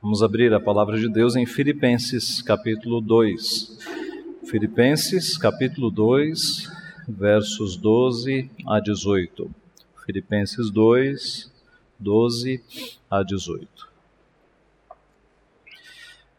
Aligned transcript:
Vamos 0.00 0.22
abrir 0.22 0.54
a 0.54 0.60
palavra 0.60 0.96
de 0.96 1.08
Deus 1.08 1.34
em 1.34 1.44
Filipenses, 1.44 2.40
capítulo 2.40 3.00
2. 3.00 3.78
Filipenses, 4.44 5.36
capítulo 5.36 5.90
2, 5.90 6.70
versos 7.08 7.76
12 7.76 8.48
a 8.64 8.78
18. 8.78 9.50
Filipenses 10.06 10.70
2, 10.70 11.50
12 11.98 12.62
a 13.10 13.24
18. 13.24 13.88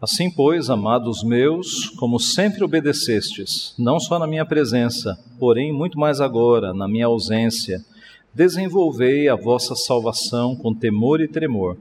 Assim, 0.02 0.32
pois, 0.32 0.70
amados 0.70 1.21
meus, 1.21 1.89
como 1.98 2.18
sempre 2.18 2.64
obedecestes, 2.64 3.76
não 3.78 4.00
só 4.00 4.18
na 4.18 4.26
minha 4.26 4.46
presença, 4.46 5.20
porém 5.38 5.73
muito 5.73 6.00
mais 6.00 6.21
agora, 6.21 6.73
na 6.73 6.88
minha 6.88 7.07
ausência, 7.07 7.84
desenvolvei 8.34 9.28
a 9.28 9.36
vossa 9.36 9.76
salvação 9.76 10.55
com 10.55 10.73
temor 10.73 11.20
e 11.20 11.27
tremor 11.27 11.76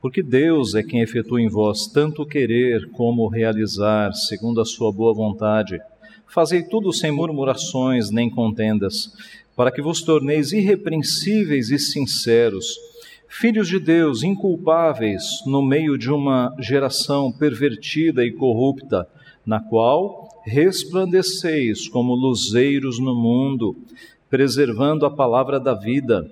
porque 0.00 0.22
Deus 0.22 0.74
é 0.74 0.82
quem 0.82 1.00
efetua 1.00 1.40
em 1.40 1.48
vós 1.48 1.86
tanto 1.86 2.26
querer 2.26 2.88
como 2.90 3.28
realizar, 3.28 4.12
segundo 4.12 4.60
a 4.60 4.64
sua 4.64 4.92
boa 4.92 5.14
vontade. 5.14 5.80
Fazei 6.26 6.62
tudo 6.62 6.92
sem 6.92 7.10
murmurações 7.10 8.10
nem 8.10 8.28
contendas, 8.28 9.12
para 9.54 9.70
que 9.70 9.80
vos 9.80 10.02
torneis 10.02 10.52
irrepreensíveis 10.52 11.70
e 11.70 11.78
sinceros, 11.78 12.78
filhos 13.28 13.68
de 13.68 13.78
Deus, 13.78 14.22
inculpáveis 14.22 15.22
no 15.46 15.62
meio 15.62 15.96
de 15.96 16.10
uma 16.10 16.54
geração 16.58 17.32
pervertida 17.32 18.24
e 18.24 18.32
corrupta, 18.32 19.08
na 19.44 19.60
qual 19.60 20.28
resplandeceis 20.44 21.88
como 21.88 22.14
luzeiros 22.14 22.98
no 22.98 23.14
mundo, 23.14 23.76
preservando 24.28 25.06
a 25.06 25.10
palavra 25.10 25.58
da 25.58 25.74
vida 25.74 26.30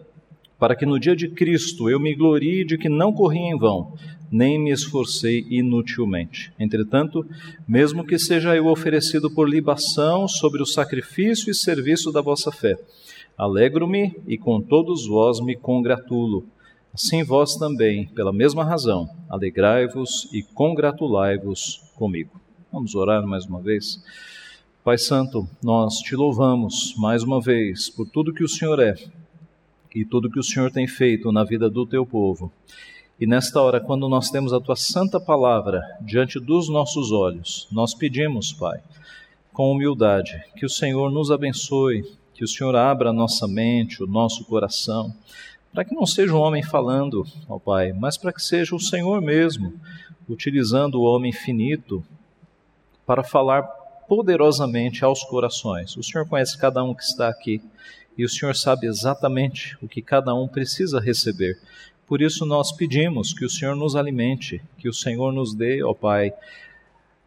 para 0.64 0.74
que 0.74 0.86
no 0.86 0.98
dia 0.98 1.14
de 1.14 1.28
Cristo 1.28 1.90
eu 1.90 2.00
me 2.00 2.14
glorie 2.14 2.64
de 2.64 2.78
que 2.78 2.88
não 2.88 3.12
corri 3.12 3.36
em 3.36 3.54
vão, 3.54 3.92
nem 4.32 4.58
me 4.58 4.70
esforcei 4.70 5.44
inutilmente. 5.50 6.54
Entretanto, 6.58 7.22
mesmo 7.68 8.02
que 8.02 8.18
seja 8.18 8.56
eu 8.56 8.68
oferecido 8.68 9.30
por 9.30 9.46
libação 9.46 10.26
sobre 10.26 10.62
o 10.62 10.66
sacrifício 10.66 11.50
e 11.50 11.54
serviço 11.54 12.10
da 12.10 12.22
vossa 12.22 12.50
fé, 12.50 12.78
alegro-me 13.36 14.16
e 14.26 14.38
com 14.38 14.58
todos 14.58 15.06
vós 15.06 15.38
me 15.38 15.54
congratulo. 15.54 16.46
Assim 16.94 17.22
vós 17.22 17.56
também, 17.56 18.06
pela 18.06 18.32
mesma 18.32 18.64
razão, 18.64 19.06
alegrai-vos 19.28 20.30
e 20.32 20.42
congratulai-vos 20.42 21.82
comigo. 21.94 22.40
Vamos 22.72 22.94
orar 22.94 23.22
mais 23.26 23.44
uma 23.44 23.60
vez. 23.60 24.02
Pai 24.82 24.96
Santo, 24.96 25.46
nós 25.62 25.98
te 25.98 26.16
louvamos 26.16 26.94
mais 26.96 27.22
uma 27.22 27.38
vez 27.38 27.90
por 27.90 28.08
tudo 28.08 28.32
que 28.32 28.42
o 28.42 28.48
Senhor 28.48 28.80
é 28.80 28.94
e 29.94 30.04
tudo 30.04 30.30
que 30.30 30.38
o 30.38 30.42
Senhor 30.42 30.70
tem 30.70 30.86
feito 30.86 31.30
na 31.30 31.44
vida 31.44 31.70
do 31.70 31.86
teu 31.86 32.04
povo. 32.04 32.52
E 33.18 33.26
nesta 33.26 33.60
hora, 33.62 33.80
quando 33.80 34.08
nós 34.08 34.28
temos 34.28 34.52
a 34.52 34.60
tua 34.60 34.74
santa 34.74 35.20
palavra 35.20 35.82
diante 36.00 36.40
dos 36.40 36.68
nossos 36.68 37.12
olhos, 37.12 37.68
nós 37.70 37.94
pedimos, 37.94 38.52
Pai, 38.52 38.82
com 39.52 39.70
humildade, 39.70 40.42
que 40.56 40.66
o 40.66 40.70
Senhor 40.70 41.12
nos 41.12 41.30
abençoe, 41.30 42.04
que 42.34 42.42
o 42.42 42.48
Senhor 42.48 42.74
abra 42.74 43.10
a 43.10 43.12
nossa 43.12 43.46
mente, 43.46 44.02
o 44.02 44.06
nosso 44.06 44.44
coração, 44.44 45.14
para 45.72 45.84
que 45.84 45.94
não 45.94 46.06
seja 46.06 46.34
um 46.34 46.40
homem 46.40 46.62
falando, 46.62 47.24
ó 47.48 47.58
Pai, 47.58 47.92
mas 47.92 48.16
para 48.16 48.32
que 48.32 48.42
seja 48.42 48.74
o 48.74 48.80
Senhor 48.80 49.22
mesmo, 49.22 49.72
utilizando 50.28 50.96
o 50.96 51.04
homem 51.04 51.32
finito 51.32 52.04
para 53.06 53.22
falar 53.22 53.62
poderosamente 54.08 55.04
aos 55.04 55.22
corações. 55.22 55.96
O 55.96 56.02
Senhor 56.02 56.26
conhece 56.28 56.58
cada 56.58 56.82
um 56.82 56.94
que 56.94 57.02
está 57.02 57.28
aqui 57.28 57.60
e 58.16 58.24
o 58.24 58.28
Senhor 58.28 58.54
sabe 58.54 58.86
exatamente 58.86 59.76
o 59.82 59.88
que 59.88 60.00
cada 60.00 60.34
um 60.34 60.46
precisa 60.46 61.00
receber. 61.00 61.58
Por 62.06 62.20
isso 62.20 62.44
nós 62.44 62.70
pedimos 62.70 63.32
que 63.32 63.44
o 63.44 63.50
Senhor 63.50 63.74
nos 63.74 63.96
alimente, 63.96 64.62
que 64.78 64.88
o 64.88 64.94
Senhor 64.94 65.32
nos 65.32 65.54
dê, 65.54 65.82
ó 65.82 65.94
Pai, 65.94 66.32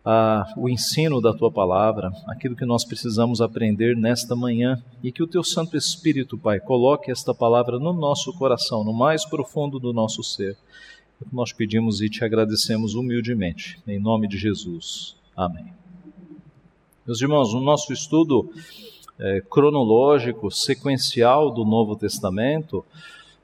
a, 0.06 0.54
o 0.56 0.70
ensino 0.70 1.20
da 1.20 1.34
tua 1.34 1.52
palavra, 1.52 2.12
aquilo 2.28 2.56
que 2.56 2.66
nós 2.66 2.86
precisamos 2.86 3.42
aprender 3.42 3.98
nesta 3.98 4.36
manhã, 4.36 4.82
e 5.04 5.12
que 5.12 5.22
o 5.22 5.28
teu 5.28 5.44
Santo 5.44 5.76
Espírito, 5.76 6.38
Pai, 6.38 6.60
coloque 6.60 7.12
esta 7.12 7.34
palavra 7.34 7.78
no 7.78 7.92
nosso 7.92 8.32
coração, 8.34 8.84
no 8.84 8.94
mais 8.94 9.26
profundo 9.26 9.80
do 9.80 9.92
nosso 9.92 10.24
ser. 10.24 10.56
Nós 11.32 11.52
pedimos 11.52 12.00
e 12.00 12.10
te 12.10 12.24
agradecemos 12.24 12.94
humildemente, 12.94 13.80
em 13.88 14.00
nome 14.00 14.28
de 14.28 14.38
Jesus. 14.38 15.18
Amém. 15.36 15.74
Meus 17.06 17.22
irmãos, 17.22 17.54
o 17.54 17.60
nosso 17.60 17.92
estudo 17.92 18.50
é, 19.20 19.42
cronológico, 19.50 20.52
sequencial 20.52 21.52
do 21.52 21.66
Novo 21.66 21.96
Testamento, 21.96 22.86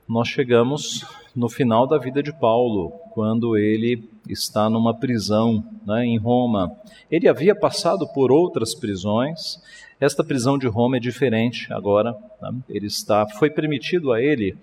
nós 0.06 0.28
chegamos 0.28 1.04
no 1.34 1.48
final 1.48 1.86
da 1.86 1.98
vida 1.98 2.22
de 2.22 2.32
Paulo, 2.32 2.90
quando 3.12 3.56
ele 3.56 4.08
está 4.28 4.70
numa 4.70 4.94
prisão 4.94 5.64
né, 5.86 6.04
em 6.04 6.18
Roma. 6.18 6.76
Ele 7.10 7.28
havia 7.28 7.54
passado 7.54 8.06
por 8.08 8.30
outras 8.30 8.74
prisões. 8.74 9.60
Esta 10.00 10.22
prisão 10.22 10.58
de 10.58 10.66
Roma 10.66 10.96
é 10.96 11.00
diferente 11.00 11.72
agora. 11.72 12.16
Né? 12.40 12.54
Ele 12.68 12.86
está, 12.86 13.26
foi 13.26 13.50
permitido 13.50 14.12
a 14.12 14.20
ele 14.20 14.56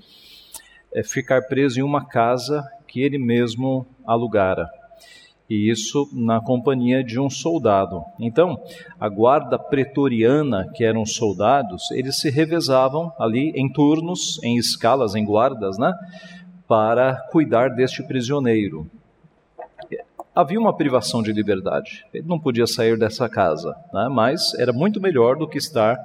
é, 0.94 1.04
ficar 1.04 1.42
preso 1.48 1.80
em 1.80 1.84
uma 1.84 2.06
casa 2.06 2.64
que 2.88 3.02
ele 3.02 3.18
mesmo 3.18 3.86
alugara 4.06 4.70
e 5.52 5.70
isso 5.70 6.10
na 6.14 6.40
companhia 6.40 7.04
de 7.04 7.20
um 7.20 7.30
soldado. 7.30 8.06
Então, 8.18 8.58
a 8.98 9.10
guarda 9.10 9.60
pretoriana, 9.60 10.72
que 10.74 10.82
eram 10.82 11.06
soldados, 11.06 11.92
eles 11.92 12.22
se 12.22 12.30
revezavam 12.30 13.12
ali 13.20 13.52
em 13.54 13.70
turnos, 13.70 14.42
em 14.42 14.56
escalas, 14.56 15.14
em 15.14 15.26
guardas, 15.26 15.78
né, 15.78 15.94
para 16.66 17.18
cuidar 17.34 17.68
deste 17.76 18.02
prisioneiro. 18.02 18.90
Havia 20.34 20.58
uma 20.58 20.74
privação 20.74 21.22
de 21.22 21.34
liberdade, 21.34 22.06
ele 22.14 22.26
não 22.26 22.40
podia 22.40 22.66
sair 22.66 22.98
dessa 22.98 23.28
casa, 23.28 23.76
né, 23.92 24.08
mas 24.10 24.54
era 24.54 24.72
muito 24.72 25.02
melhor 25.02 25.36
do 25.36 25.50
que 25.50 25.58
estar 25.58 25.98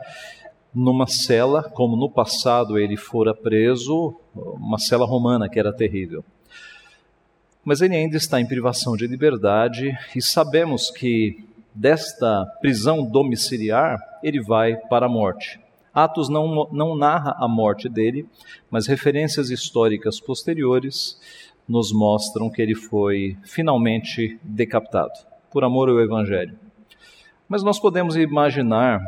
numa 0.74 1.06
cela, 1.06 1.62
como 1.62 1.96
no 1.96 2.10
passado 2.10 2.76
ele 2.76 2.96
fora 2.96 3.32
preso, 3.32 4.12
uma 4.34 4.80
cela 4.80 5.06
romana 5.06 5.48
que 5.48 5.60
era 5.60 5.72
terrível 5.72 6.24
mas 7.66 7.80
ele 7.80 7.96
ainda 7.96 8.16
está 8.16 8.40
em 8.40 8.46
privação 8.46 8.96
de 8.96 9.08
liberdade 9.08 9.90
e 10.14 10.22
sabemos 10.22 10.88
que 10.88 11.44
desta 11.74 12.46
prisão 12.60 13.04
domiciliar 13.04 13.98
ele 14.22 14.40
vai 14.40 14.76
para 14.76 15.06
a 15.06 15.08
morte. 15.08 15.58
Atos 15.92 16.28
não, 16.28 16.68
não 16.70 16.94
narra 16.94 17.34
a 17.40 17.48
morte 17.48 17.88
dele, 17.88 18.24
mas 18.70 18.86
referências 18.86 19.50
históricas 19.50 20.20
posteriores 20.20 21.20
nos 21.68 21.92
mostram 21.92 22.48
que 22.48 22.62
ele 22.62 22.76
foi 22.76 23.36
finalmente 23.42 24.38
decapitado, 24.44 25.14
por 25.50 25.64
amor 25.64 25.88
ao 25.88 26.00
Evangelho. 26.00 26.56
Mas 27.48 27.64
nós 27.64 27.80
podemos 27.80 28.14
imaginar 28.14 29.00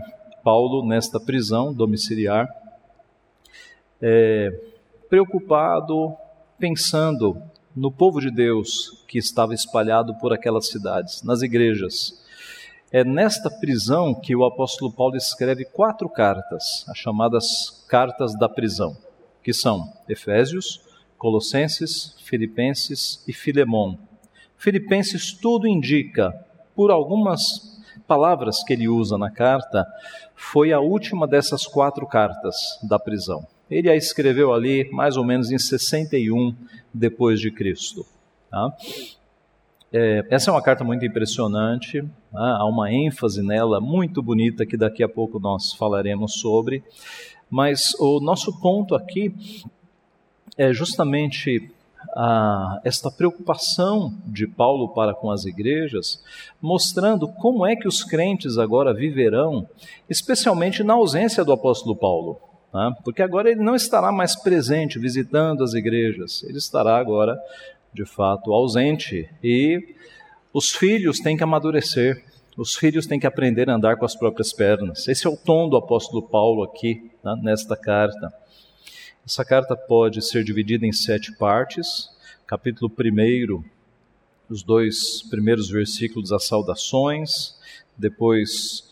Paulo 0.43 0.85
nesta 0.85 1.21
prisão 1.21 1.73
domiciliar, 1.73 2.49
é, 4.03 4.51
preocupado, 5.09 6.13
pensando 6.59 7.41
no 7.79 7.93
povo 7.93 8.21
de 8.21 8.29
Deus 8.29 9.05
que 9.07 9.19
estava 9.19 9.55
espalhado 9.55 10.13
por 10.17 10.33
aquelas 10.33 10.67
cidades, 10.67 11.23
nas 11.23 11.43
igrejas. 11.43 12.21
É 12.91 13.05
nesta 13.05 13.49
prisão 13.49 14.13
que 14.15 14.35
o 14.35 14.45
apóstolo 14.45 14.93
Paulo 14.93 15.17
escreve 15.17 15.65
quatro 15.65 16.09
cartas, 16.09 16.85
as 16.89 16.99
chamadas 16.99 17.85
cartas 17.89 18.37
da 18.37 18.49
prisão, 18.49 18.97
que 19.45 19.53
são 19.53 19.93
Efésios, 20.09 20.81
Colossenses, 21.17 22.17
Filipenses 22.25 23.23
e 23.29 23.33
Filemão. 23.33 23.97
Filipenses 24.57 25.33
tudo 25.33 25.69
indica, 25.69 26.33
por 26.75 26.91
algumas 26.91 27.79
palavras 28.09 28.65
que 28.65 28.73
ele 28.73 28.89
usa 28.89 29.17
na 29.17 29.31
carta, 29.31 29.87
foi 30.35 30.73
a 30.73 30.81
última 30.81 31.29
dessas 31.29 31.65
quatro 31.65 32.07
cartas 32.09 32.57
da 32.83 32.99
prisão. 32.99 33.47
Ele 33.71 33.91
a 33.91 33.97
escreveu 33.97 34.53
ali 34.53 34.89
mais 34.91 35.17
ou 35.17 35.25
menos 35.25 35.51
em 35.51 35.59
61 35.59 36.55
depois 36.93 37.41
de 37.41 37.51
Cristo. 37.51 38.07
Tá? 38.51 38.75
É, 39.93 40.27
essa 40.31 40.51
é 40.51 40.53
uma 40.53 40.63
carta 40.63 40.85
muito 40.85 41.05
impressionante, 41.05 42.03
tá? 42.33 42.57
há 42.57 42.67
uma 42.67 42.93
ênfase 42.93 43.43
nela 43.43 43.81
muito 43.81 44.23
bonita 44.23 44.67
que 44.67 44.77
daqui 44.77 45.03
a 45.03 45.09
pouco 45.09 45.39
nós 45.39 45.73
falaremos 45.73 46.35
sobre. 46.35 46.83
Mas 47.51 47.95
o 47.99 48.21
nosso 48.21 48.61
ponto 48.61 48.95
aqui 48.95 49.35
é 50.57 50.73
justamente 50.73 51.71
a, 52.15 52.81
esta 52.85 53.11
preocupação 53.11 54.15
de 54.27 54.47
Paulo 54.47 54.89
para 54.89 55.15
com 55.15 55.31
as 55.31 55.45
igrejas, 55.45 56.23
mostrando 56.61 57.29
como 57.29 57.67
é 57.67 57.77
que 57.77 57.89
os 57.89 58.05
crentes 58.05 58.59
agora 58.59 58.93
viverão, 58.93 59.67
especialmente 60.09 60.83
na 60.83 60.95
ausência 60.95 61.45
do 61.45 61.53
apóstolo 61.53 61.97
Paulo. 61.97 62.41
Né? 62.73 62.95
porque 63.03 63.23
agora 63.23 63.51
ele 63.51 63.63
não 63.63 63.75
estará 63.75 64.13
mais 64.13 64.37
presente 64.37 64.99
visitando 64.99 65.65
as 65.65 65.73
igrejas, 65.73 66.43
ele 66.45 66.59
estará 66.59 66.99
agora, 66.99 67.39
de 67.93 68.05
fato, 68.05 68.53
ausente. 68.53 69.29
E 69.43 69.95
os 70.53 70.71
filhos 70.71 71.19
têm 71.19 71.37
que 71.37 71.43
amadurecer, 71.43 72.23
os 72.57 72.75
filhos 72.75 73.07
têm 73.07 73.19
que 73.19 73.27
aprender 73.27 73.71
a 73.71 73.75
andar 73.75 73.97
com 73.97 74.05
as 74.05 74.15
próprias 74.15 74.53
pernas. 74.53 75.09
Esse 75.09 75.27
é 75.27 75.31
o 75.31 75.37
tom 75.37 75.69
do 75.69 75.77
apóstolo 75.77 76.23
Paulo 76.23 76.63
aqui, 76.63 77.11
né, 77.25 77.39
nesta 77.43 77.77
carta. 77.77 78.33
Essa 79.25 79.45
carta 79.45 79.77
pode 79.77 80.23
ser 80.23 80.45
dividida 80.45 80.87
em 80.87 80.93
sete 80.93 81.37
partes. 81.37 82.11
Capítulo 82.47 82.91
1 82.91 83.63
os 84.49 84.63
dois 84.63 85.23
primeiros 85.29 85.69
versículos 85.69 86.31
das 86.31 86.45
saudações, 86.45 87.55
depois 87.97 88.88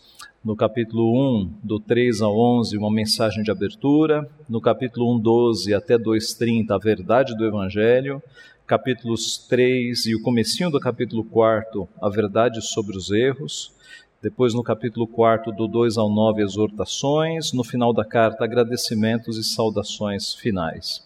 no 0.47 0.55
capítulo 0.55 1.41
1, 1.41 1.59
do 1.61 1.77
3 1.77 2.21
ao 2.21 2.33
11, 2.33 2.77
uma 2.77 2.89
mensagem 2.89 3.43
de 3.43 3.51
abertura, 3.51 4.25
no 4.47 4.61
capítulo 4.61 5.13
1, 5.17 5.19
12 5.19 5.73
até 5.73 5.97
2:30, 5.97 6.73
a 6.73 6.77
verdade 6.77 7.35
do 7.35 7.45
evangelho, 7.45 8.23
capítulos 8.65 9.37
3 9.49 10.05
e 10.05 10.15
o 10.15 10.21
comecinho 10.21 10.71
do 10.71 10.79
capítulo 10.79 11.25
4, 11.25 11.85
a 12.01 12.07
verdade 12.07 12.61
sobre 12.61 12.95
os 12.95 13.11
erros, 13.11 13.73
depois 14.21 14.53
no 14.53 14.63
capítulo 14.63 15.07
4, 15.07 15.51
do 15.51 15.67
2 15.67 15.97
ao 15.97 16.09
9, 16.09 16.41
exortações, 16.41 17.53
no 17.53 17.63
final 17.63 17.93
da 17.93 18.03
carta, 18.03 18.43
agradecimentos 18.43 19.37
e 19.37 19.43
saudações 19.43 20.33
finais. 20.33 21.05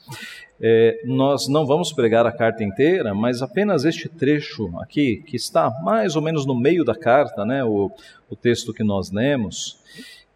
É, 0.64 1.02
nós 1.06 1.48
não 1.48 1.66
vamos 1.66 1.92
pregar 1.92 2.26
a 2.26 2.32
carta 2.32 2.64
inteira, 2.64 3.16
mas 3.16 3.42
apenas 3.42 3.84
este 3.84 4.08
trecho 4.08 4.72
aqui, 4.80 5.24
que 5.26 5.36
está 5.36 5.72
mais 5.84 6.16
ou 6.16 6.22
menos 6.22 6.46
no 6.46 6.56
meio 6.56 6.86
da 6.86 6.96
carta, 6.96 7.44
né, 7.44 7.64
o, 7.64 7.92
o 8.30 8.36
texto 8.36 8.72
que 8.72 8.84
nós 8.84 9.12
lemos, 9.12 9.80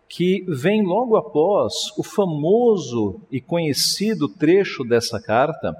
que 0.10 0.44
vem 0.48 0.83
logo 0.83 1.16
após 1.16 1.92
o 1.98 2.04
famoso 2.04 3.22
e 3.31 3.39
conhecido 3.39 4.27
trecho 4.27 4.83
dessa 4.83 5.22
carta, 5.22 5.75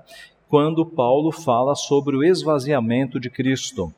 quando 0.48 0.86
Paulo 0.86 1.32
fala 1.32 1.76
sobre 1.76 2.16
o 2.16 2.24
esvaziamento 2.24 3.20
de 3.20 3.30
Cristo. 3.30 3.92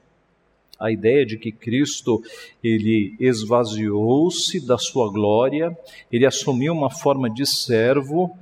A 0.79 0.91
ideia 0.91 1.25
de 1.25 1.37
que 1.37 1.51
Cristo 1.51 2.21
ele 2.63 3.15
esvaziou-se 3.19 4.65
da 4.65 4.77
sua 4.77 5.11
glória, 5.11 5.77
ele 6.11 6.25
assumiu 6.25 6.73
uma 6.73 6.89
forma 6.89 7.29
de 7.29 7.45
servo 7.45 8.35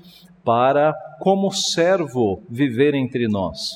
para, 0.43 0.93
como 1.19 1.51
servo, 1.51 2.43
viver 2.49 2.93
entre 2.93 3.27
nós. 3.27 3.73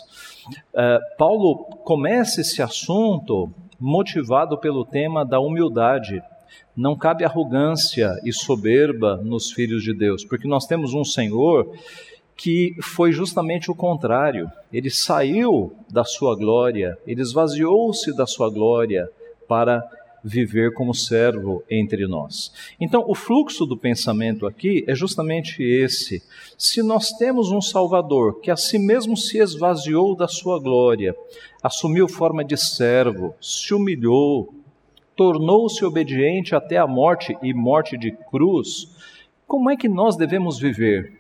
Uh, 0.74 1.00
Paulo 1.18 1.66
começa 1.84 2.42
esse 2.42 2.62
assunto 2.62 3.52
motivado 3.80 4.58
pelo 4.58 4.86
tema 4.86 5.26
da 5.26 5.40
humildade. 5.40 6.22
Não 6.76 6.96
cabe 6.96 7.24
arrogância 7.24 8.14
e 8.24 8.32
soberba 8.32 9.18
nos 9.18 9.52
filhos 9.52 9.84
de 9.84 9.94
Deus, 9.94 10.24
porque 10.24 10.48
nós 10.48 10.66
temos 10.66 10.94
um 10.94 11.04
Senhor 11.04 11.72
que 12.40 12.74
foi 12.82 13.12
justamente 13.12 13.70
o 13.70 13.76
contrário. 13.76 14.50
Ele 14.72 14.90
saiu 14.90 15.74
da 15.90 16.06
sua 16.06 16.38
glória, 16.38 16.98
ele 17.06 17.22
esvaziou-se 17.22 18.16
da 18.16 18.26
sua 18.26 18.50
glória 18.50 19.12
para 19.46 19.84
viver 20.24 20.74
como 20.74 20.94
servo 20.94 21.62
entre 21.70 22.08
nós. 22.08 22.54
Então, 22.80 23.04
o 23.06 23.14
fluxo 23.14 23.66
do 23.66 23.76
pensamento 23.76 24.48
aqui 24.48 24.86
é 24.88 24.96
justamente 24.96 25.62
esse. 25.62 26.24
Se 26.58 26.82
nós 26.82 27.10
temos 27.10 27.52
um 27.52 27.60
Salvador 27.60 28.40
que 28.40 28.50
a 28.50 28.56
si 28.56 28.80
mesmo 28.80 29.18
se 29.18 29.38
esvaziou 29.40 30.16
da 30.16 30.28
sua 30.30 30.62
glória, 30.62 31.14
assumiu 31.62 32.08
forma 32.08 32.44
de 32.46 32.56
servo, 32.56 33.36
se 33.42 33.74
humilhou, 33.74 34.54
tornou-se 35.14 35.84
obediente 35.84 36.56
até 36.56 36.78
a 36.78 36.88
morte 36.88 37.38
e 37.44 37.54
morte 37.54 37.98
de 37.98 38.14
cruz, 38.32 38.88
como 39.46 39.70
é 39.70 39.76
que 39.76 39.90
nós 39.90 40.16
devemos 40.16 40.58
viver? 40.58 41.19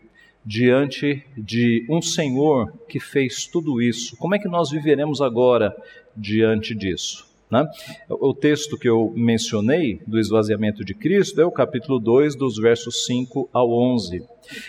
Diante 0.51 1.24
de 1.38 1.86
um 1.88 2.01
Senhor 2.01 2.74
que 2.88 3.00
fez 3.00 3.46
tudo 3.46 3.80
isso, 3.80 4.18
como 4.18 4.34
é 4.34 4.40
que 4.40 4.48
nós 4.48 4.72
viveremos 4.72 5.22
agora 5.22 5.78
diante 6.18 6.74
disso? 6.74 7.28
Né? 7.51 7.69
O 8.10 8.34
texto 8.34 8.75
que 8.75 8.90
eu 8.90 9.13
mencionei 9.16 10.01
do 10.07 10.18
esvaziamento 10.18 10.84
de 10.84 10.96
Cristo 10.96 11.40
é 11.40 11.46
o 11.46 11.51
capítulo 11.51 12.00
2, 12.00 12.36
dos 12.36 12.57
versos 12.57 13.06
5 13.06 13.48
ao 13.54 13.72
11. 13.72 14.24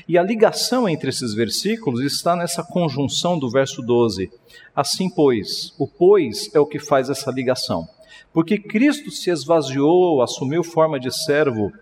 E 0.06 0.18
a 0.18 0.22
ligação 0.22 0.86
entre 0.86 1.08
esses 1.08 1.32
versículos 1.32 2.02
está 2.02 2.36
nessa 2.36 2.62
conjunção 2.62 3.38
do 3.38 3.48
verso 3.48 3.80
12. 3.80 4.30
Assim, 4.76 5.08
pois, 5.08 5.74
o 5.78 5.88
pois 5.88 6.54
é 6.54 6.60
o 6.60 6.66
que 6.66 6.78
faz 6.78 7.08
essa 7.08 7.30
ligação. 7.30 7.88
Porque 8.34 8.58
Cristo 8.58 9.10
se 9.10 9.30
esvaziou, 9.30 10.20
assumiu 10.20 10.62
forma 10.62 11.00
de 11.00 11.10
servo 11.10 11.72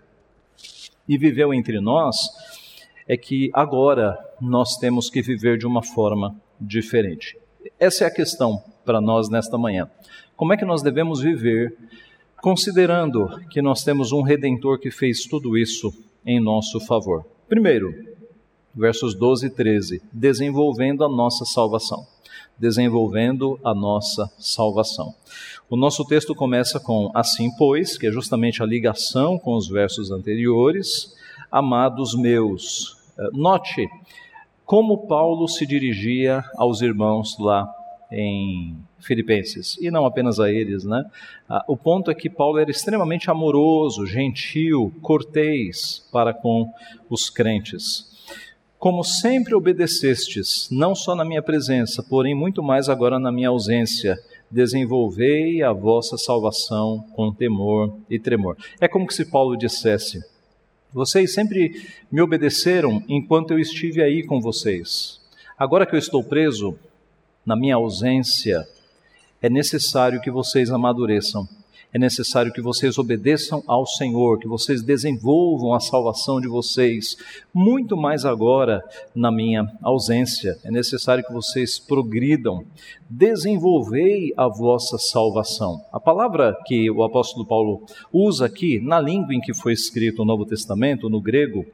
e 1.05 1.17
viveu 1.17 1.53
entre 1.53 1.81
nós, 1.81 2.15
é 3.09 3.17
que 3.17 3.49
agora 3.55 4.15
nós 4.39 4.77
temos 4.77 5.09
que 5.09 5.19
viver 5.19 5.57
de 5.57 5.65
uma 5.65 5.81
forma 5.81 6.39
diferente. 6.61 7.35
Essa 7.79 8.03
é 8.03 8.07
a 8.07 8.13
questão 8.13 8.63
para 8.85 9.01
nós 9.01 9.29
nesta 9.29 9.57
manhã. 9.57 9.89
Como 10.37 10.53
é 10.53 10.57
que 10.57 10.63
nós 10.63 10.83
devemos 10.83 11.19
viver, 11.19 11.75
considerando 12.39 13.27
que 13.49 13.63
nós 13.63 13.83
temos 13.83 14.11
um 14.11 14.21
redentor 14.21 14.77
que 14.77 14.91
fez 14.91 15.23
tudo 15.25 15.57
isso 15.57 15.91
em 16.23 16.39
nosso 16.39 16.79
favor? 16.79 17.25
Primeiro, 17.47 17.91
versos 18.75 19.15
12 19.15 19.47
e 19.47 19.49
13, 19.49 20.03
desenvolvendo 20.13 21.03
a 21.03 21.09
nossa 21.09 21.45
salvação. 21.45 22.05
Desenvolvendo 22.59 23.59
a 23.63 23.73
nossa 23.73 24.31
salvação. 24.37 25.15
O 25.67 25.75
nosso 25.75 26.05
texto 26.05 26.35
começa 26.35 26.79
com 26.79 27.09
assim, 27.15 27.49
pois, 27.57 27.97
que 27.97 28.05
é 28.05 28.11
justamente 28.11 28.61
a 28.61 28.67
ligação 28.67 29.39
com 29.39 29.55
os 29.55 29.67
versos 29.67 30.11
anteriores, 30.11 31.15
amados 31.51 32.13
meus. 32.13 32.98
Note 33.33 33.87
como 34.65 35.07
Paulo 35.07 35.47
se 35.47 35.65
dirigia 35.65 36.43
aos 36.55 36.81
irmãos 36.81 37.37
lá 37.39 37.67
em 38.11 38.77
Filipenses, 38.99 39.77
e 39.81 39.89
não 39.89 40.05
apenas 40.05 40.39
a 40.39 40.51
eles, 40.51 40.83
né? 40.83 41.03
Ah, 41.47 41.63
o 41.67 41.75
ponto 41.75 42.11
é 42.11 42.15
que 42.15 42.29
Paulo 42.29 42.59
era 42.59 42.69
extremamente 42.69 43.31
amoroso, 43.31 44.05
gentil, 44.05 44.93
cortês 45.01 46.07
para 46.11 46.33
com 46.33 46.71
os 47.09 47.29
crentes. 47.31 48.09
Como 48.77 49.03
sempre 49.03 49.55
obedecestes, 49.55 50.69
não 50.71 50.93
só 50.93 51.15
na 51.15 51.25
minha 51.25 51.41
presença, 51.41 52.03
porém 52.03 52.35
muito 52.35 52.61
mais 52.61 52.89
agora 52.89 53.19
na 53.19 53.31
minha 53.31 53.49
ausência, 53.49 54.17
desenvolvei 54.51 55.61
a 55.61 55.73
vossa 55.73 56.17
salvação 56.17 57.05
com 57.15 57.33
temor 57.33 57.95
e 58.09 58.19
tremor. 58.19 58.55
É 58.79 58.87
como 58.87 59.11
se 59.11 59.25
Paulo 59.25 59.57
dissesse: 59.57 60.23
Vocês 60.91 61.33
sempre 61.33 61.87
me 62.11 62.19
obedeceram 62.21 63.03
enquanto 63.07 63.51
eu 63.51 63.59
estive 63.59 64.01
aí 64.01 64.23
com 64.23 64.41
vocês. 64.41 65.19
Agora 65.57 65.85
que 65.85 65.93
eu 65.93 65.99
estou 65.99 66.23
preso, 66.23 66.77
na 67.45 67.55
minha 67.55 67.75
ausência, 67.75 68.67
é 69.41 69.49
necessário 69.49 70.19
que 70.19 70.31
vocês 70.31 70.71
amadureçam, 70.71 71.47
é 71.91 71.97
necessário 71.97 72.53
que 72.53 72.61
vocês 72.61 72.97
obedeçam 72.97 73.63
ao 73.65 73.85
Senhor, 73.85 74.37
que 74.37 74.47
vocês 74.47 74.83
desenvolvam 74.83 75.73
a 75.73 75.79
salvação 75.79 76.39
de 76.39 76.47
vocês, 76.47 77.17
muito 77.53 77.97
mais 77.97 78.25
agora 78.25 78.83
na 79.15 79.31
minha 79.31 79.71
ausência. 79.81 80.57
É 80.63 80.69
necessário 80.69 81.23
que 81.23 81.33
vocês 81.33 81.79
progridam, 81.79 82.63
desenvolvei 83.09 84.31
a 84.37 84.47
vossa 84.47 84.99
salvação. 84.99 85.83
A 85.91 85.99
palavra 85.99 86.55
que 86.65 86.91
o 86.91 87.03
apóstolo 87.03 87.45
Paulo 87.45 87.83
usa 88.13 88.45
aqui, 88.45 88.79
na 88.79 88.99
língua 88.99 89.33
em 89.33 89.41
que 89.41 89.53
foi 89.53 89.73
escrito 89.73 90.21
o 90.21 90.25
Novo 90.25 90.45
Testamento, 90.45 91.09
no 91.09 91.19
grego, 91.19 91.65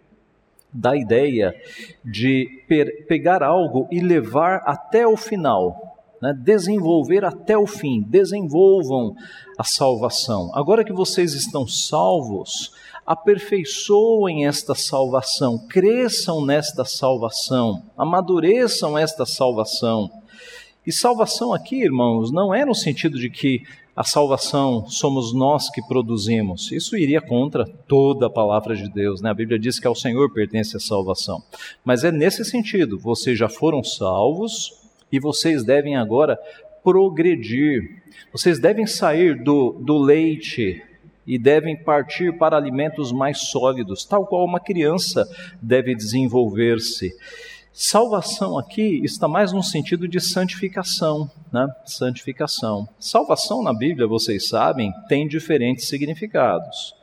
da 0.74 0.96
ideia 0.96 1.56
de 2.04 2.64
pegar 3.08 3.42
algo 3.42 3.88
e 3.90 4.00
levar 4.02 4.62
até 4.66 5.08
o 5.08 5.16
final, 5.16 5.85
né? 6.26 6.34
desenvolver 6.34 7.24
até 7.24 7.56
o 7.56 7.68
fim, 7.68 8.02
desenvolvam 8.02 9.16
a 9.58 9.64
salvação. 9.64 10.50
Agora 10.56 10.84
que 10.84 10.92
vocês 10.92 11.34
estão 11.34 11.68
salvos, 11.68 12.72
aperfeiçoem 13.06 14.48
esta 14.48 14.74
salvação, 14.74 15.60
cresçam 15.68 16.44
nesta 16.44 16.84
salvação, 16.84 17.84
amadureçam 17.96 18.98
esta 18.98 19.26
salvação. 19.26 20.10
E 20.86 20.92
salvação 20.92 21.54
aqui, 21.54 21.84
irmãos, 21.84 22.32
não 22.32 22.54
é 22.54 22.66
no 22.66 22.74
sentido 22.74 23.20
de 23.20 23.30
que 23.30 23.62
a 23.96 24.04
salvação 24.04 24.88
somos 24.90 25.32
nós 25.32 25.70
que 25.70 25.82
produzimos. 25.88 26.72
Isso 26.72 26.98
iria 26.98 27.22
contra 27.22 27.66
toda 27.88 28.26
a 28.26 28.30
palavra 28.30 28.76
de 28.76 28.90
Deus, 28.90 29.22
né? 29.22 29.30
A 29.30 29.34
Bíblia 29.34 29.58
diz 29.58 29.80
que 29.80 29.88
ao 29.88 29.96
Senhor 29.96 30.34
pertence 30.34 30.76
a 30.76 30.80
salvação. 30.80 31.42
Mas 31.84 32.04
é 32.04 32.12
nesse 32.12 32.44
sentido, 32.44 33.00
vocês 33.00 33.38
já 33.38 33.48
foram 33.48 33.84
salvos 33.84 34.85
e 35.16 35.20
vocês 35.20 35.64
devem 35.64 35.96
agora 35.96 36.38
progredir. 36.84 38.04
Vocês 38.32 38.60
devem 38.60 38.86
sair 38.86 39.42
do, 39.42 39.72
do 39.80 39.98
leite 39.98 40.84
e 41.26 41.40
devem 41.40 41.76
partir 41.76 42.38
para 42.38 42.58
alimentos 42.58 43.12
mais 43.12 43.40
sólidos, 43.40 44.06
tal 44.06 44.28
qual 44.28 44.46
uma 44.46 44.60
criança 44.60 45.28
deve 45.62 45.96
desenvolver-se. 45.96 47.12
Salvação 47.74 48.58
aqui 48.58 49.02
está 49.04 49.28
mais 49.28 49.52
no 49.52 49.62
sentido 49.62 50.08
de 50.08 50.20
santificação, 50.22 51.30
né? 51.52 51.68
Santificação. 51.86 52.88
Salvação 52.98 53.62
na 53.62 53.74
Bíblia, 53.74 54.08
vocês 54.08 54.48
sabem, 54.48 54.94
tem 55.10 55.28
diferentes 55.28 55.88
significados. 55.88 56.95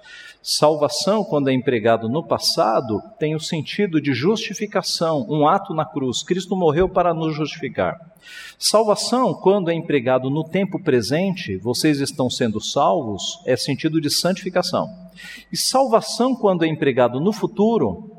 Salvação, 0.43 1.23
quando 1.23 1.49
é 1.49 1.53
empregado 1.53 2.09
no 2.09 2.23
passado, 2.23 3.01
tem 3.17 3.35
o 3.37 3.41
sentido 3.41 4.01
de 4.01 4.13
justificação, 4.13 5.25
um 5.31 5.47
ato 5.47 5.73
na 5.73 5.85
cruz. 5.85 6.25
Cristo 6.25 6.57
morreu 6.57 6.89
para 6.89 7.15
nos 7.15 7.35
justificar. 7.35 7.97
Salvação, 8.59 9.35
quando 9.35 9.71
é 9.71 9.75
empregado 9.75 10.29
no 10.29 10.43
tempo 10.43 10.83
presente, 10.83 11.57
vocês 11.59 12.01
estão 12.01 12.29
sendo 12.29 12.61
salvos, 12.61 13.41
é 13.47 13.57
sentido 13.57 14.01
de 14.01 14.11
santificação. 14.11 14.91
E 15.53 15.57
salvação, 15.57 16.35
quando 16.35 16.65
é 16.65 16.69
empregado 16.69 17.21
no 17.21 17.33
futuro, 17.33 18.11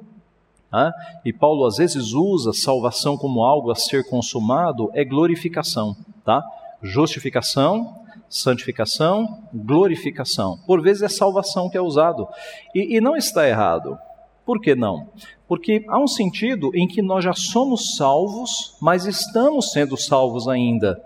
e 1.25 1.34
Paulo 1.34 1.65
às 1.65 1.75
vezes 1.75 2.13
usa 2.13 2.53
salvação 2.53 3.18
como 3.18 3.44
algo 3.44 3.70
a 3.70 3.75
ser 3.75 4.10
consumado, 4.10 4.89
é 4.94 5.03
glorificação. 5.03 5.96
Tá? 6.24 6.42
justificação, 6.84 8.02
santificação, 8.33 9.43
glorificação. 9.53 10.57
Por 10.65 10.81
vezes 10.81 11.03
é 11.03 11.07
salvação 11.07 11.69
que 11.69 11.77
é 11.77 11.81
usado. 11.81 12.27
E, 12.73 12.97
e 12.97 12.99
não 12.99 13.15
está 13.15 13.47
errado. 13.47 13.95
Por 14.43 14.59
que 14.59 14.73
não? 14.73 15.07
Porque 15.47 15.85
há 15.87 15.99
um 15.99 16.07
sentido 16.07 16.71
em 16.73 16.87
que 16.87 17.01
nós 17.01 17.23
já 17.23 17.33
somos 17.33 17.95
salvos, 17.95 18.75
mas 18.81 19.05
estamos 19.05 19.71
sendo 19.71 19.95
salvos 19.95 20.47
ainda. 20.47 20.99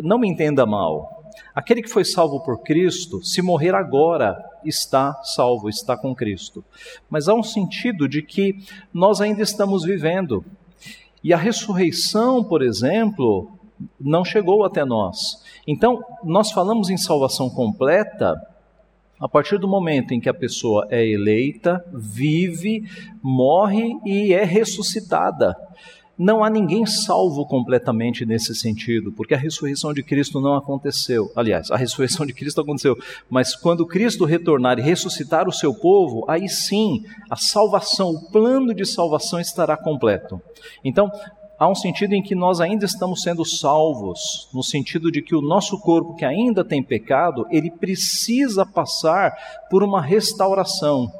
Não 0.00 0.18
me 0.18 0.28
entenda 0.28 0.64
mal. 0.64 1.30
Aquele 1.54 1.82
que 1.82 1.90
foi 1.90 2.04
salvo 2.04 2.40
por 2.40 2.62
Cristo, 2.62 3.22
se 3.22 3.42
morrer 3.42 3.74
agora, 3.74 4.42
está 4.64 5.12
salvo, 5.22 5.68
está 5.68 5.94
com 5.94 6.14
Cristo. 6.14 6.64
Mas 7.10 7.28
há 7.28 7.34
um 7.34 7.42
sentido 7.42 8.08
de 8.08 8.22
que 8.22 8.56
nós 8.92 9.20
ainda 9.20 9.42
estamos 9.42 9.84
vivendo. 9.84 10.42
E 11.22 11.34
a 11.34 11.36
ressurreição, 11.36 12.42
por 12.42 12.62
exemplo, 12.62 13.50
não 14.00 14.24
chegou 14.24 14.64
até 14.64 14.84
nós. 14.84 15.44
Então, 15.66 16.02
nós 16.22 16.52
falamos 16.52 16.90
em 16.90 16.96
salvação 16.96 17.50
completa 17.50 18.34
a 19.20 19.28
partir 19.28 19.58
do 19.58 19.66
momento 19.66 20.12
em 20.12 20.20
que 20.20 20.28
a 20.28 20.34
pessoa 20.34 20.86
é 20.90 21.04
eleita, 21.04 21.84
vive, 21.92 22.84
morre 23.22 23.98
e 24.04 24.32
é 24.32 24.44
ressuscitada. 24.44 25.56
Não 26.18 26.42
há 26.42 26.48
ninguém 26.48 26.86
salvo 26.86 27.44
completamente 27.44 28.24
nesse 28.24 28.54
sentido, 28.54 29.12
porque 29.12 29.34
a 29.34 29.38
ressurreição 29.38 29.92
de 29.92 30.02
Cristo 30.02 30.40
não 30.40 30.54
aconteceu. 30.54 31.30
Aliás, 31.36 31.70
a 31.70 31.76
ressurreição 31.76 32.24
de 32.24 32.32
Cristo 32.32 32.60
aconteceu, 32.60 32.96
mas 33.28 33.54
quando 33.54 33.86
Cristo 33.86 34.24
retornar 34.24 34.78
e 34.78 34.82
ressuscitar 34.82 35.46
o 35.46 35.52
seu 35.52 35.74
povo, 35.74 36.24
aí 36.26 36.48
sim 36.48 37.04
a 37.30 37.36
salvação, 37.36 38.10
o 38.12 38.30
plano 38.30 38.72
de 38.72 38.86
salvação 38.86 39.38
estará 39.38 39.76
completo. 39.76 40.40
Então, 40.82 41.10
há 41.58 41.68
um 41.68 41.74
sentido 41.74 42.14
em 42.14 42.22
que 42.22 42.34
nós 42.34 42.60
ainda 42.60 42.84
estamos 42.84 43.22
sendo 43.22 43.44
salvos, 43.44 44.48
no 44.52 44.62
sentido 44.62 45.10
de 45.10 45.22
que 45.22 45.34
o 45.34 45.40
nosso 45.40 45.78
corpo 45.80 46.14
que 46.14 46.24
ainda 46.24 46.64
tem 46.64 46.82
pecado, 46.82 47.46
ele 47.50 47.70
precisa 47.70 48.64
passar 48.66 49.34
por 49.70 49.82
uma 49.82 50.00
restauração. 50.00 51.10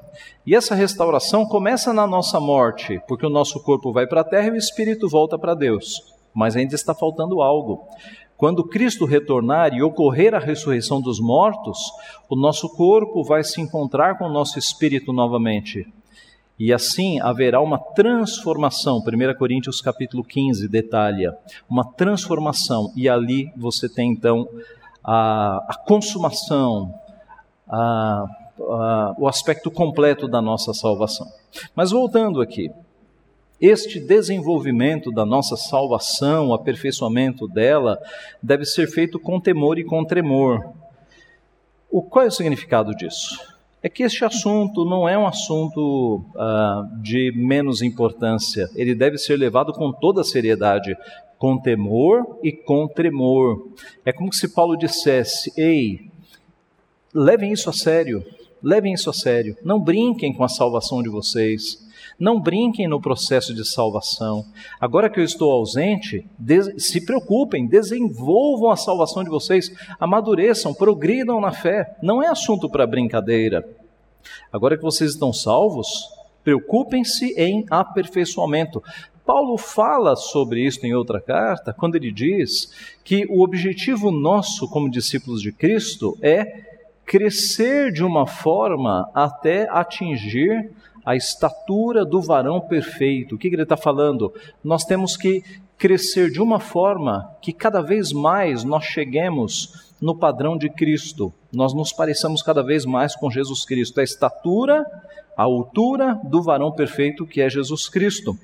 E 0.46 0.54
essa 0.54 0.74
restauração 0.74 1.44
começa 1.44 1.92
na 1.92 2.06
nossa 2.06 2.38
morte, 2.38 3.00
porque 3.08 3.26
o 3.26 3.30
nosso 3.30 3.62
corpo 3.62 3.92
vai 3.92 4.06
para 4.06 4.20
a 4.20 4.24
terra 4.24 4.48
e 4.48 4.52
o 4.52 4.56
espírito 4.56 5.08
volta 5.08 5.38
para 5.38 5.54
Deus. 5.54 6.14
Mas 6.34 6.54
ainda 6.54 6.74
está 6.74 6.94
faltando 6.94 7.40
algo. 7.40 7.88
Quando 8.36 8.62
Cristo 8.62 9.06
retornar 9.06 9.72
e 9.72 9.82
ocorrer 9.82 10.34
a 10.34 10.38
ressurreição 10.38 11.00
dos 11.00 11.18
mortos, 11.18 11.78
o 12.28 12.36
nosso 12.36 12.68
corpo 12.68 13.24
vai 13.24 13.42
se 13.42 13.60
encontrar 13.60 14.18
com 14.18 14.26
o 14.26 14.32
nosso 14.32 14.58
espírito 14.58 15.12
novamente. 15.12 15.86
E 16.58 16.72
assim 16.72 17.20
haverá 17.20 17.60
uma 17.60 17.78
transformação. 17.78 18.98
1 18.98 19.38
Coríntios 19.38 19.80
capítulo 19.80 20.24
15 20.24 20.68
detalha 20.68 21.36
uma 21.68 21.84
transformação 21.84 22.92
e 22.96 23.08
ali 23.08 23.52
você 23.56 23.88
tem 23.88 24.12
então 24.12 24.48
a, 25.04 25.64
a 25.68 25.74
consumação, 25.74 26.94
a 27.68 28.26
uh, 28.58 29.14
o 29.18 29.28
aspecto 29.28 29.70
completo 29.70 30.26
da 30.26 30.40
nossa 30.40 30.72
salvação. 30.72 31.26
Mas 31.74 31.90
voltando 31.90 32.40
aqui, 32.40 32.70
este 33.60 34.00
desenvolvimento 34.00 35.10
da 35.10 35.24
nossa 35.24 35.56
salvação, 35.56 36.48
o 36.48 36.54
aperfeiçoamento 36.54 37.48
dela, 37.48 37.98
deve 38.42 38.64
ser 38.64 38.86
feito 38.86 39.18
com 39.18 39.40
temor 39.40 39.78
e 39.78 39.84
com 39.84 40.04
tremor. 40.04 40.72
O, 41.90 42.02
qual 42.02 42.24
é 42.24 42.28
o 42.28 42.32
significado 42.32 42.94
disso? 42.94 43.55
É 43.86 43.88
que 43.88 44.02
este 44.02 44.24
assunto 44.24 44.84
não 44.84 45.08
é 45.08 45.16
um 45.16 45.28
assunto 45.28 46.20
uh, 46.34 47.00
de 47.00 47.32
menos 47.36 47.82
importância, 47.82 48.68
ele 48.74 48.96
deve 48.96 49.16
ser 49.16 49.36
levado 49.36 49.72
com 49.72 49.92
toda 49.92 50.22
a 50.22 50.24
seriedade, 50.24 50.96
com 51.38 51.56
temor 51.56 52.36
e 52.42 52.50
com 52.50 52.88
tremor. 52.88 53.68
É 54.04 54.12
como 54.12 54.32
se 54.32 54.52
Paulo 54.52 54.76
dissesse: 54.76 55.52
Ei, 55.56 56.10
levem 57.14 57.52
isso 57.52 57.70
a 57.70 57.72
sério, 57.72 58.24
Levem 58.62 58.94
isso 58.94 59.10
a 59.10 59.12
sério. 59.12 59.56
Não 59.62 59.78
brinquem 59.78 60.32
com 60.32 60.42
a 60.42 60.48
salvação 60.48 61.02
de 61.02 61.08
vocês. 61.08 61.86
Não 62.18 62.40
brinquem 62.40 62.88
no 62.88 63.00
processo 63.00 63.54
de 63.54 63.64
salvação. 63.64 64.44
Agora 64.80 65.10
que 65.10 65.20
eu 65.20 65.24
estou 65.24 65.52
ausente, 65.52 66.26
se 66.78 67.04
preocupem, 67.04 67.66
desenvolvam 67.66 68.70
a 68.70 68.76
salvação 68.76 69.22
de 69.22 69.28
vocês, 69.30 69.70
amadureçam, 70.00 70.72
progridam 70.72 71.40
na 71.40 71.52
fé. 71.52 71.96
Não 72.02 72.22
é 72.22 72.26
assunto 72.26 72.68
para 72.68 72.86
brincadeira. 72.86 73.64
Agora 74.52 74.76
que 74.76 74.82
vocês 74.82 75.12
estão 75.12 75.32
salvos, 75.32 76.08
preocupem-se 76.44 77.34
em 77.36 77.64
aperfeiçoamento. 77.70 78.82
Paulo 79.24 79.58
fala 79.58 80.14
sobre 80.14 80.64
isso 80.64 80.86
em 80.86 80.94
outra 80.94 81.20
carta, 81.20 81.72
quando 81.72 81.96
ele 81.96 82.12
diz 82.12 82.70
que 83.02 83.26
o 83.26 83.42
objetivo 83.42 84.12
nosso 84.12 84.68
como 84.68 84.90
discípulos 84.90 85.42
de 85.42 85.50
Cristo 85.50 86.16
é 86.22 86.64
crescer 87.04 87.92
de 87.92 88.04
uma 88.04 88.26
forma 88.26 89.10
até 89.12 89.68
atingir 89.68 90.70
a 91.04 91.14
estatura 91.14 92.04
do 92.04 92.20
varão 92.20 92.60
perfeito. 92.60 93.36
O 93.36 93.38
que 93.38 93.46
ele 93.46 93.62
está 93.62 93.76
falando? 93.76 94.32
Nós 94.62 94.84
temos 94.84 95.16
que 95.16 95.44
crescer 95.78 96.30
de 96.30 96.40
uma 96.40 96.58
forma 96.58 97.36
que 97.42 97.52
cada 97.52 97.80
vez 97.80 98.12
mais 98.12 98.64
nós 98.64 98.84
cheguemos 98.84 99.92
no 100.00 100.16
padrão 100.16 100.56
de 100.56 100.68
Cristo. 100.70 101.32
Nós 101.52 101.74
nos 101.74 101.92
pareçamos 101.92 102.42
cada 102.42 102.62
vez 102.62 102.84
mais 102.84 103.14
com 103.14 103.30
Jesus 103.30 103.64
Cristo. 103.64 104.00
A 104.00 104.04
estatura, 104.04 104.84
a 105.36 105.42
altura 105.42 106.20
do 106.24 106.42
varão 106.42 106.72
perfeito 106.72 107.26
que 107.26 107.40
é 107.40 107.48
Jesus 107.48 107.88
Cristo. 107.88 108.36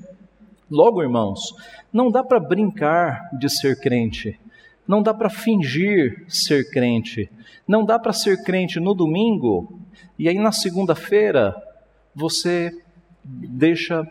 Logo, 0.71 1.03
irmãos, 1.03 1.55
não 1.93 2.11
dá 2.11 2.25
para 2.25 2.41
brincar 2.41 3.31
de 3.39 3.49
ser 3.49 3.79
crente. 3.81 4.39
Não 4.87 5.03
dá 5.03 5.13
para 5.15 5.31
fingir 5.31 6.25
ser 6.29 6.71
crente. 6.71 7.31
Não 7.67 7.85
dá 7.85 7.99
para 7.99 8.13
ser 8.13 8.43
crente 8.43 8.81
no 8.81 8.95
domingo 8.95 9.79
e 10.19 10.29
aí 10.29 10.39
na 10.39 10.53
segunda-feira 10.53 11.55
você 12.15 12.73
deixa, 13.25 14.07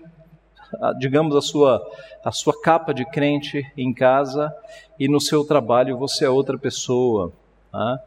digamos, 0.97 1.35
a 1.35 1.41
sua, 1.41 1.81
a 2.23 2.31
sua 2.31 2.59
capa 2.61 2.93
de 2.93 3.05
crente 3.05 3.65
em 3.75 3.93
casa 3.93 4.53
e 4.99 5.07
no 5.07 5.19
seu 5.19 5.43
trabalho 5.43 5.97
você 5.97 6.25
é 6.25 6.29
outra 6.29 6.57
pessoa. 6.57 7.31
Tá? 7.71 7.99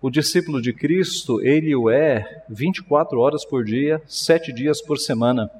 O 0.00 0.10
discípulo 0.10 0.60
de 0.60 0.72
Cristo, 0.72 1.40
ele 1.40 1.74
o 1.74 1.88
é 1.88 2.42
24 2.48 3.20
horas 3.20 3.44
por 3.44 3.64
dia, 3.64 4.02
sete 4.06 4.52
dias 4.52 4.82
por 4.82 4.98
semana. 4.98 5.50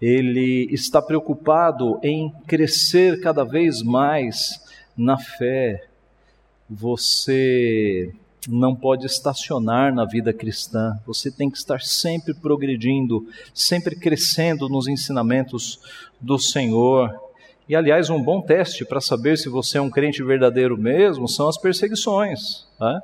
Ele 0.00 0.68
está 0.70 1.00
preocupado 1.00 1.98
em 2.02 2.30
crescer 2.46 3.20
cada 3.20 3.44
vez 3.44 3.82
mais 3.82 4.62
na 4.96 5.16
fé, 5.16 5.86
você 6.68 8.12
não 8.46 8.74
pode 8.74 9.06
estacionar 9.06 9.92
na 9.92 10.04
vida 10.04 10.32
cristã, 10.32 10.98
você 11.06 11.30
tem 11.30 11.50
que 11.50 11.58
estar 11.58 11.80
sempre 11.80 12.34
progredindo, 12.34 13.26
sempre 13.52 13.96
crescendo 13.96 14.68
nos 14.68 14.86
ensinamentos 14.86 15.80
do 16.20 16.38
Senhor. 16.38 17.12
E 17.68 17.74
aliás, 17.74 18.10
um 18.10 18.22
bom 18.22 18.40
teste 18.40 18.84
para 18.84 19.00
saber 19.00 19.36
se 19.36 19.48
você 19.48 19.78
é 19.78 19.80
um 19.80 19.90
crente 19.90 20.22
verdadeiro 20.22 20.76
mesmo 20.78 21.28
são 21.28 21.48
as 21.48 21.58
perseguições. 21.58 22.66
Tá? 22.78 23.02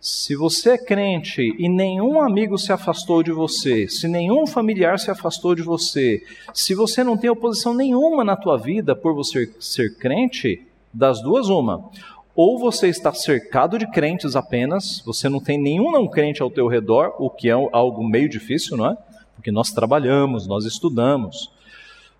Se 0.00 0.36
você 0.36 0.72
é 0.72 0.78
crente 0.78 1.54
e 1.58 1.68
nenhum 1.68 2.20
amigo 2.20 2.58
se 2.58 2.72
afastou 2.72 3.22
de 3.22 3.32
você, 3.32 3.88
se 3.88 4.06
nenhum 4.06 4.46
familiar 4.46 4.98
se 4.98 5.10
afastou 5.10 5.54
de 5.54 5.62
você, 5.62 6.22
se 6.52 6.74
você 6.74 7.02
não 7.02 7.16
tem 7.16 7.30
oposição 7.30 7.72
nenhuma 7.72 8.22
na 8.22 8.36
tua 8.36 8.58
vida 8.58 8.94
por 8.94 9.14
você 9.14 9.50
ser 9.58 9.96
crente, 9.96 10.60
das 10.94 11.20
duas, 11.20 11.48
uma. 11.48 11.90
Ou 12.36 12.58
você 12.58 12.88
está 12.88 13.12
cercado 13.14 13.78
de 13.78 13.86
crentes 13.86 14.34
apenas, 14.34 15.00
você 15.06 15.28
não 15.28 15.40
tem 15.40 15.56
nenhum 15.56 15.92
não 15.92 16.08
crente 16.08 16.42
ao 16.42 16.50
teu 16.50 16.66
redor, 16.66 17.14
o 17.18 17.30
que 17.30 17.48
é 17.48 17.52
algo 17.52 18.02
meio 18.02 18.28
difícil, 18.28 18.76
não 18.76 18.90
é? 18.90 18.96
Porque 19.36 19.52
nós 19.52 19.70
trabalhamos, 19.70 20.46
nós 20.46 20.64
estudamos. 20.64 21.52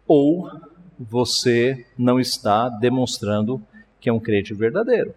Ou 0.06 0.48
você 0.98 1.84
não 1.98 2.20
está 2.20 2.68
demonstrando 2.68 3.60
que 4.00 4.08
é 4.08 4.12
um 4.12 4.20
crente 4.20 4.54
verdadeiro. 4.54 5.14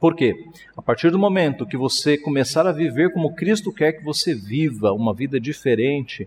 Por 0.00 0.16
quê? 0.16 0.34
A 0.76 0.80
partir 0.80 1.10
do 1.10 1.18
momento 1.18 1.66
que 1.66 1.76
você 1.76 2.16
começar 2.16 2.66
a 2.66 2.72
viver 2.72 3.12
como 3.12 3.34
Cristo 3.34 3.72
quer 3.72 3.92
que 3.92 4.02
você 4.02 4.34
viva, 4.34 4.92
uma 4.92 5.12
vida 5.12 5.38
diferente, 5.38 6.26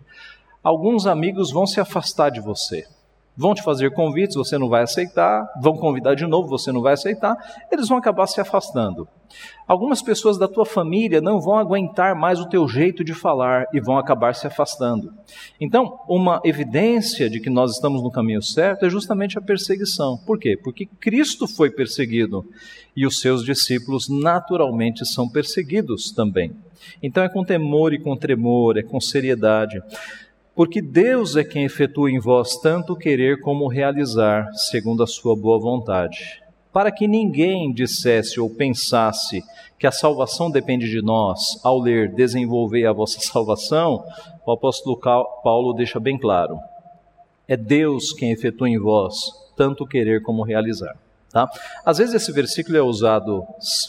alguns 0.63 1.07
amigos 1.07 1.51
vão 1.51 1.65
se 1.65 1.79
afastar 1.79 2.29
de 2.29 2.39
você. 2.39 2.85
Vão 3.35 3.55
te 3.55 3.63
fazer 3.63 3.91
convites, 3.91 4.35
você 4.35 4.57
não 4.57 4.69
vai 4.69 4.83
aceitar, 4.83 5.43
vão 5.59 5.75
convidar 5.75 6.13
de 6.13 6.25
novo, 6.25 6.47
você 6.47 6.71
não 6.71 6.81
vai 6.81 6.93
aceitar, 6.93 7.35
eles 7.71 7.87
vão 7.87 7.97
acabar 7.97 8.27
se 8.27 8.39
afastando. 8.39 9.07
Algumas 9.67 10.03
pessoas 10.03 10.37
da 10.37 10.47
tua 10.47 10.65
família 10.65 11.19
não 11.19 11.41
vão 11.41 11.57
aguentar 11.57 12.15
mais 12.15 12.39
o 12.39 12.47
teu 12.47 12.67
jeito 12.67 13.03
de 13.03 13.13
falar 13.13 13.65
e 13.73 13.79
vão 13.79 13.97
acabar 13.97 14.35
se 14.35 14.45
afastando. 14.45 15.11
Então, 15.59 15.99
uma 16.07 16.41
evidência 16.43 17.27
de 17.27 17.39
que 17.39 17.49
nós 17.49 17.71
estamos 17.71 18.03
no 18.03 18.11
caminho 18.11 18.41
certo 18.41 18.85
é 18.85 18.89
justamente 18.89 19.37
a 19.37 19.41
perseguição. 19.41 20.17
Por 20.17 20.37
quê? 20.37 20.55
Porque 20.55 20.85
Cristo 20.85 21.47
foi 21.47 21.71
perseguido 21.71 22.45
e 22.95 23.07
os 23.07 23.19
seus 23.19 23.43
discípulos 23.43 24.07
naturalmente 24.09 25.05
são 25.05 25.27
perseguidos 25.27 26.11
também. 26.11 26.51
Então 27.01 27.23
é 27.23 27.29
com 27.29 27.43
temor 27.43 27.93
e 27.93 27.99
com 27.99 28.15
tremor, 28.15 28.77
é 28.77 28.83
com 28.83 28.99
seriedade 28.99 29.81
porque 30.55 30.81
Deus 30.81 31.35
é 31.35 31.43
quem 31.43 31.63
efetua 31.63 32.11
em 32.11 32.19
vós 32.19 32.57
tanto 32.57 32.95
querer 32.95 33.39
como 33.41 33.67
realizar, 33.67 34.47
segundo 34.53 35.03
a 35.03 35.07
sua 35.07 35.35
boa 35.35 35.59
vontade. 35.59 36.41
para 36.71 36.91
que 36.91 37.07
ninguém 37.07 37.71
dissesse 37.71 38.39
ou 38.39 38.49
pensasse 38.49 39.43
que 39.77 39.85
a 39.85 39.91
salvação 39.91 40.49
depende 40.49 40.89
de 40.89 41.03
nós, 41.03 41.59
ao 41.63 41.79
ler 41.79 42.11
desenvolver 42.11 42.85
a 42.87 42.93
vossa 42.93 43.19
salvação, 43.21 44.03
o 44.43 44.51
apóstolo 44.51 44.97
Paulo 45.43 45.73
deixa 45.73 45.99
bem 45.99 46.17
claro: 46.17 46.57
é 47.47 47.55
Deus 47.55 48.11
quem 48.11 48.31
efetua 48.31 48.69
em 48.69 48.79
vós 48.79 49.43
tanto 49.55 49.85
querer 49.85 50.21
como 50.21 50.43
realizar. 50.43 50.97
Tá? 51.31 51.49
Às 51.83 51.97
vezes 51.97 52.13
esse 52.13 52.31
versículo 52.31 52.77
é 52.77 52.81
usado 52.81 53.43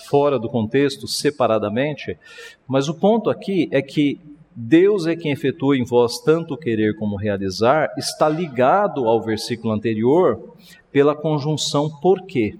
fora 0.09 0.39
do 0.39 0.49
contexto, 0.49 1.07
separadamente, 1.07 2.19
mas 2.67 2.89
o 2.89 2.95
ponto 2.95 3.29
aqui 3.29 3.69
é 3.71 3.83
que 3.83 4.19
Deus 4.57 5.07
é 5.07 5.17
quem 5.17 5.33
efetua 5.33 5.77
em 5.77 5.85
vós 5.85 6.21
tanto 6.21 6.57
querer 6.57 6.97
como 6.97 7.17
realizar, 7.17 7.93
está 7.97 8.29
ligado 8.29 9.09
ao 9.09 9.21
versículo 9.21 9.73
anterior 9.73 10.55
pela 10.93 11.17
conjunção 11.17 11.91
porque. 12.01 12.57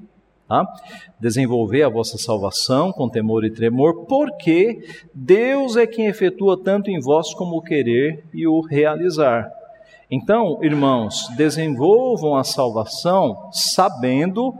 Tá? 0.49 0.67
Desenvolver 1.19 1.85
a 1.85 1.89
vossa 1.89 2.19
salvação 2.19 2.93
com 2.93 3.09
temor 3.09 3.45
e 3.45 3.51
tremor, 3.51 4.05
porque 4.07 4.85
Deus 5.15 5.77
é 5.77 5.87
quem 5.87 6.07
efetua 6.07 6.61
tanto 6.61 6.91
em 6.91 7.01
vós 7.01 7.33
como 7.33 7.57
o 7.57 7.63
querer 7.63 8.25
e 8.35 8.47
o 8.47 8.61
realizar. 8.61 9.51
Então, 10.11 10.59
irmãos, 10.63 11.29
desenvolvam 11.37 12.37
a 12.37 12.45
salvação 12.45 13.49
sabendo 13.53 14.55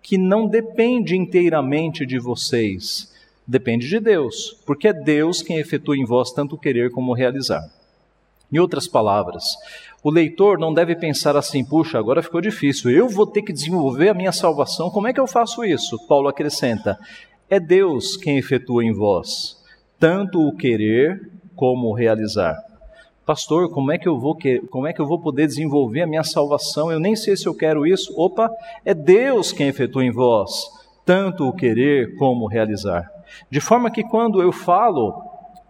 que 0.00 0.16
não 0.16 0.46
depende 0.46 1.16
inteiramente 1.16 2.06
de 2.06 2.18
vocês, 2.18 3.12
depende 3.46 3.88
de 3.88 4.00
Deus, 4.00 4.60
porque 4.66 4.88
é 4.88 4.92
Deus 4.92 5.42
quem 5.42 5.58
efetua 5.58 5.96
em 5.96 6.04
vós 6.04 6.32
tanto 6.32 6.58
querer 6.58 6.90
como 6.90 7.14
realizar. 7.14 7.62
Em 8.52 8.58
outras 8.58 8.86
palavras, 8.86 9.44
o 10.02 10.10
leitor 10.10 10.58
não 10.58 10.72
deve 10.72 10.94
pensar 10.94 11.36
assim: 11.36 11.64
puxa, 11.64 11.98
agora 11.98 12.22
ficou 12.22 12.40
difícil, 12.40 12.90
eu 12.90 13.08
vou 13.08 13.26
ter 13.26 13.42
que 13.42 13.52
desenvolver 13.52 14.08
a 14.08 14.14
minha 14.14 14.32
salvação, 14.32 14.90
como 14.90 15.08
é 15.08 15.12
que 15.12 15.20
eu 15.20 15.26
faço 15.26 15.64
isso? 15.64 15.98
Paulo 16.06 16.28
acrescenta: 16.28 16.98
é 17.50 17.58
Deus 17.58 18.16
quem 18.16 18.38
efetua 18.38 18.84
em 18.84 18.92
vós, 18.92 19.56
tanto 19.98 20.40
o 20.40 20.56
querer 20.56 21.30
como 21.54 21.88
o 21.88 21.94
realizar. 21.94 22.56
Pastor, 23.24 23.68
como 23.70 23.90
é 23.90 23.98
que 23.98 24.08
eu 24.08 24.18
vou 24.18 24.38
como 24.70 24.86
é 24.86 24.92
que 24.92 25.00
eu 25.00 25.06
vou 25.06 25.20
poder 25.20 25.48
desenvolver 25.48 26.02
a 26.02 26.06
minha 26.06 26.22
salvação? 26.22 26.92
Eu 26.92 27.00
nem 27.00 27.16
sei 27.16 27.36
se 27.36 27.46
eu 27.46 27.54
quero 27.54 27.84
isso. 27.84 28.14
Opa, 28.16 28.48
é 28.84 28.94
Deus 28.94 29.50
quem 29.50 29.66
efetua 29.66 30.04
em 30.04 30.12
vós 30.12 30.76
tanto 31.06 31.48
o 31.48 31.52
querer 31.52 32.16
como 32.16 32.44
o 32.44 32.48
realizar. 32.48 33.08
De 33.50 33.60
forma 33.60 33.90
que 33.90 34.02
quando 34.02 34.42
eu 34.42 34.52
falo 34.52 35.14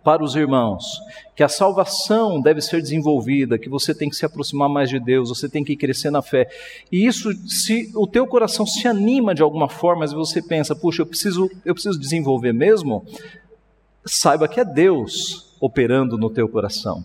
para 0.03 0.23
os 0.23 0.37
irmãos 0.37 1.01
que 1.35 1.43
a 1.43 1.49
salvação 1.49 2.41
deve 2.41 2.61
ser 2.61 2.81
desenvolvida, 2.81 3.59
que 3.59 3.69
você 3.69 3.95
tem 3.95 4.09
que 4.09 4.17
se 4.17 4.25
aproximar 4.25 4.69
mais 4.69 4.89
de 4.89 5.01
Deus, 5.01 5.29
você 5.29 5.49
tem 5.49 5.65
que 5.65 5.77
crescer 5.77 6.11
na 6.11 6.23
fé. 6.23 6.49
E 6.91 7.05
isso, 7.07 7.33
se 7.49 7.93
o 7.95 8.07
teu 8.07 8.27
coração 8.27 8.65
se 8.65 8.87
anima 8.87 9.35
de 9.35 9.43
alguma 9.43 9.69
forma, 9.69 10.01
mas 10.01 10.13
você 10.13 10.41
pensa, 10.41 10.75
puxa, 10.75 11.03
eu 11.03 11.07
preciso, 11.07 11.51
eu 11.65 11.75
preciso 11.75 11.99
desenvolver 11.99 12.53
mesmo, 12.53 13.05
saiba 14.05 14.49
que 14.49 14.61
é 14.61 14.65
Deus 14.65 15.57
operando 15.61 16.17
no 16.17 16.31
teu 16.31 16.49
coração 16.49 17.05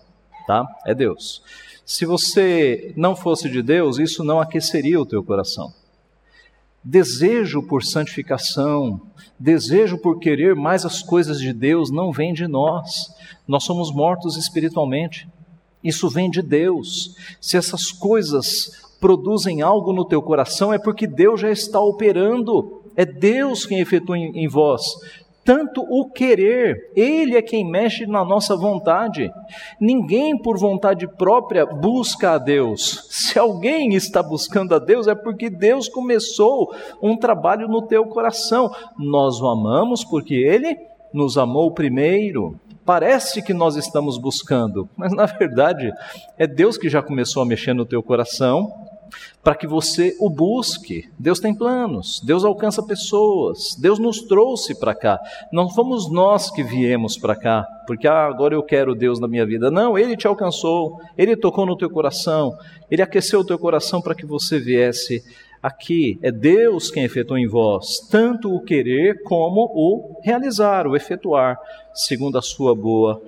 tá? 0.52 0.66
É 0.86 0.94
Deus. 0.94 1.42
Se 1.86 2.06
você 2.06 2.94
não 2.96 3.16
fosse 3.16 3.50
de 3.50 3.62
Deus, 3.62 3.98
isso 4.00 4.24
não 4.24 4.40
aqueceria 4.40 5.00
o 5.00 5.06
teu 5.06 5.24
coração. 5.24 5.74
Desejo 6.84 7.62
por 7.62 7.84
santificação, 7.84 9.02
desejo 9.40 9.98
por 10.00 10.20
querer 10.20 10.56
mais 10.56 10.86
as 10.86 11.04
coisas 11.04 11.40
de 11.40 11.54
Deus 11.54 11.92
não 11.92 12.12
vem 12.12 12.34
de 12.34 12.48
nós. 12.48 13.14
Nós 13.48 13.64
somos 13.64 13.92
mortos 13.92 14.36
espiritualmente. 14.36 15.28
Isso 15.84 16.10
vem 16.10 16.30
de 16.30 16.42
Deus. 16.42 17.16
Se 17.40 17.58
essas 17.58 17.92
coisas 17.92 18.72
produzem 19.00 19.62
algo 19.62 19.94
no 19.94 20.06
teu 20.06 20.22
coração, 20.22 20.74
é 20.74 20.80
porque 20.80 21.08
Deus 21.08 21.42
já 21.42 21.52
está 21.52 21.80
operando. 21.80 22.82
É 22.96 23.06
Deus 23.06 23.66
quem 23.66 23.80
efetua 23.80 24.18
em, 24.18 24.48
vós 24.48 24.84
tanto 25.44 25.82
o 25.82 26.10
querer, 26.10 26.92
Ele 26.96 27.36
é 27.36 27.42
quem 27.42 27.70
mexe 27.70 28.06
na 28.06 28.24
nossa 28.24 28.56
vontade. 28.56 29.32
Ninguém 29.80 30.38
por 30.38 30.58
vontade 30.58 31.08
própria 31.08 31.66
busca 31.66 32.32
a 32.32 32.38
Deus. 32.38 33.08
Se 33.10 33.40
alguém 33.40 33.94
está 33.96 34.22
buscando 34.22 34.76
a 34.76 34.80
Deus, 34.80 35.08
é 35.08 35.16
porque 35.16 35.50
Deus 35.50 35.90
começou 35.90 36.74
um 37.02 37.18
trabalho 37.18 37.68
no 37.68 37.82
teu 37.82 38.06
coração. 38.06 38.72
Nós 38.98 39.42
o 39.42 39.48
amamos 39.48 40.04
porque 40.04 40.36
Ele 40.36 40.78
nos 41.14 41.38
amou 41.38 41.72
primeiro. 41.72 42.56
Parece 42.86 43.42
que 43.42 43.54
nós 43.54 43.76
estamos 43.76 44.18
buscando, 44.18 44.90
mas 44.98 45.14
na 45.14 45.26
verdade 45.26 45.92
é 46.38 46.48
Deus 46.48 46.78
que 46.78 46.90
já 46.90 47.02
começou 47.02 47.42
a 47.42 47.46
mexer 47.46 47.74
no 47.74 47.86
teu 47.86 48.02
coração 48.02 48.91
para 49.44 49.56
que 49.56 49.68
você 49.68 50.16
o 50.20 50.30
busque. 50.30 51.10
Deus 51.18 51.40
tem 51.40 51.54
planos, 51.54 52.22
Deus 52.24 52.44
alcança 52.44 52.84
pessoas, 52.84 53.76
Deus 53.80 54.00
nos 54.00 54.22
trouxe 54.22 54.80
para 54.80 54.94
cá. 54.94 55.20
Não 55.52 55.70
fomos 55.70 56.12
nós 56.12 56.50
que 56.50 56.64
viemos 56.64 57.18
para 57.18 57.36
cá, 57.36 57.68
porque 57.88 58.08
ah, 58.08 58.26
agora 58.26 58.56
eu 58.56 58.64
quero 58.64 58.96
Deus 58.96 59.20
na 59.20 59.28
minha 59.28 59.46
vida. 59.46 59.72
Não, 59.72 59.98
Ele 59.98 60.16
te 60.16 60.28
alcançou, 60.28 61.00
Ele 61.18 61.36
tocou 61.36 61.66
no 61.66 61.78
teu 61.78 61.90
coração, 61.90 62.54
Ele 62.90 63.02
aqueceu 63.02 63.40
o 63.40 63.46
teu 63.46 63.58
coração 63.58 64.02
para 64.02 64.16
que 64.16 64.26
você 64.26 64.60
viesse 64.60 65.24
aqui. 65.62 66.20
É 66.22 66.32
Deus 66.32 66.90
quem 66.90 67.04
efetua 67.04 67.40
em 67.40 67.48
vós 67.48 68.00
tanto 68.10 68.54
o 68.54 68.64
querer 68.64 69.22
como 69.24 69.72
o 69.74 70.20
realizar, 70.24 70.88
o 70.88 70.96
efetuar, 70.96 71.58
segundo 71.94 72.38
a 72.38 72.42
sua 72.42 72.76
boa 72.76 73.22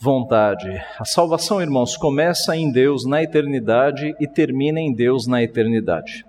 vontade. 0.00 0.82
A 0.98 1.04
salvação, 1.04 1.60
irmãos, 1.60 1.94
começa 1.94 2.56
em 2.56 2.72
Deus 2.72 3.04
na 3.04 3.22
eternidade 3.22 4.16
e 4.18 4.26
termina 4.26 4.80
em 4.80 4.94
Deus 4.94 5.26
na 5.26 5.42
eternidade. 5.42 6.24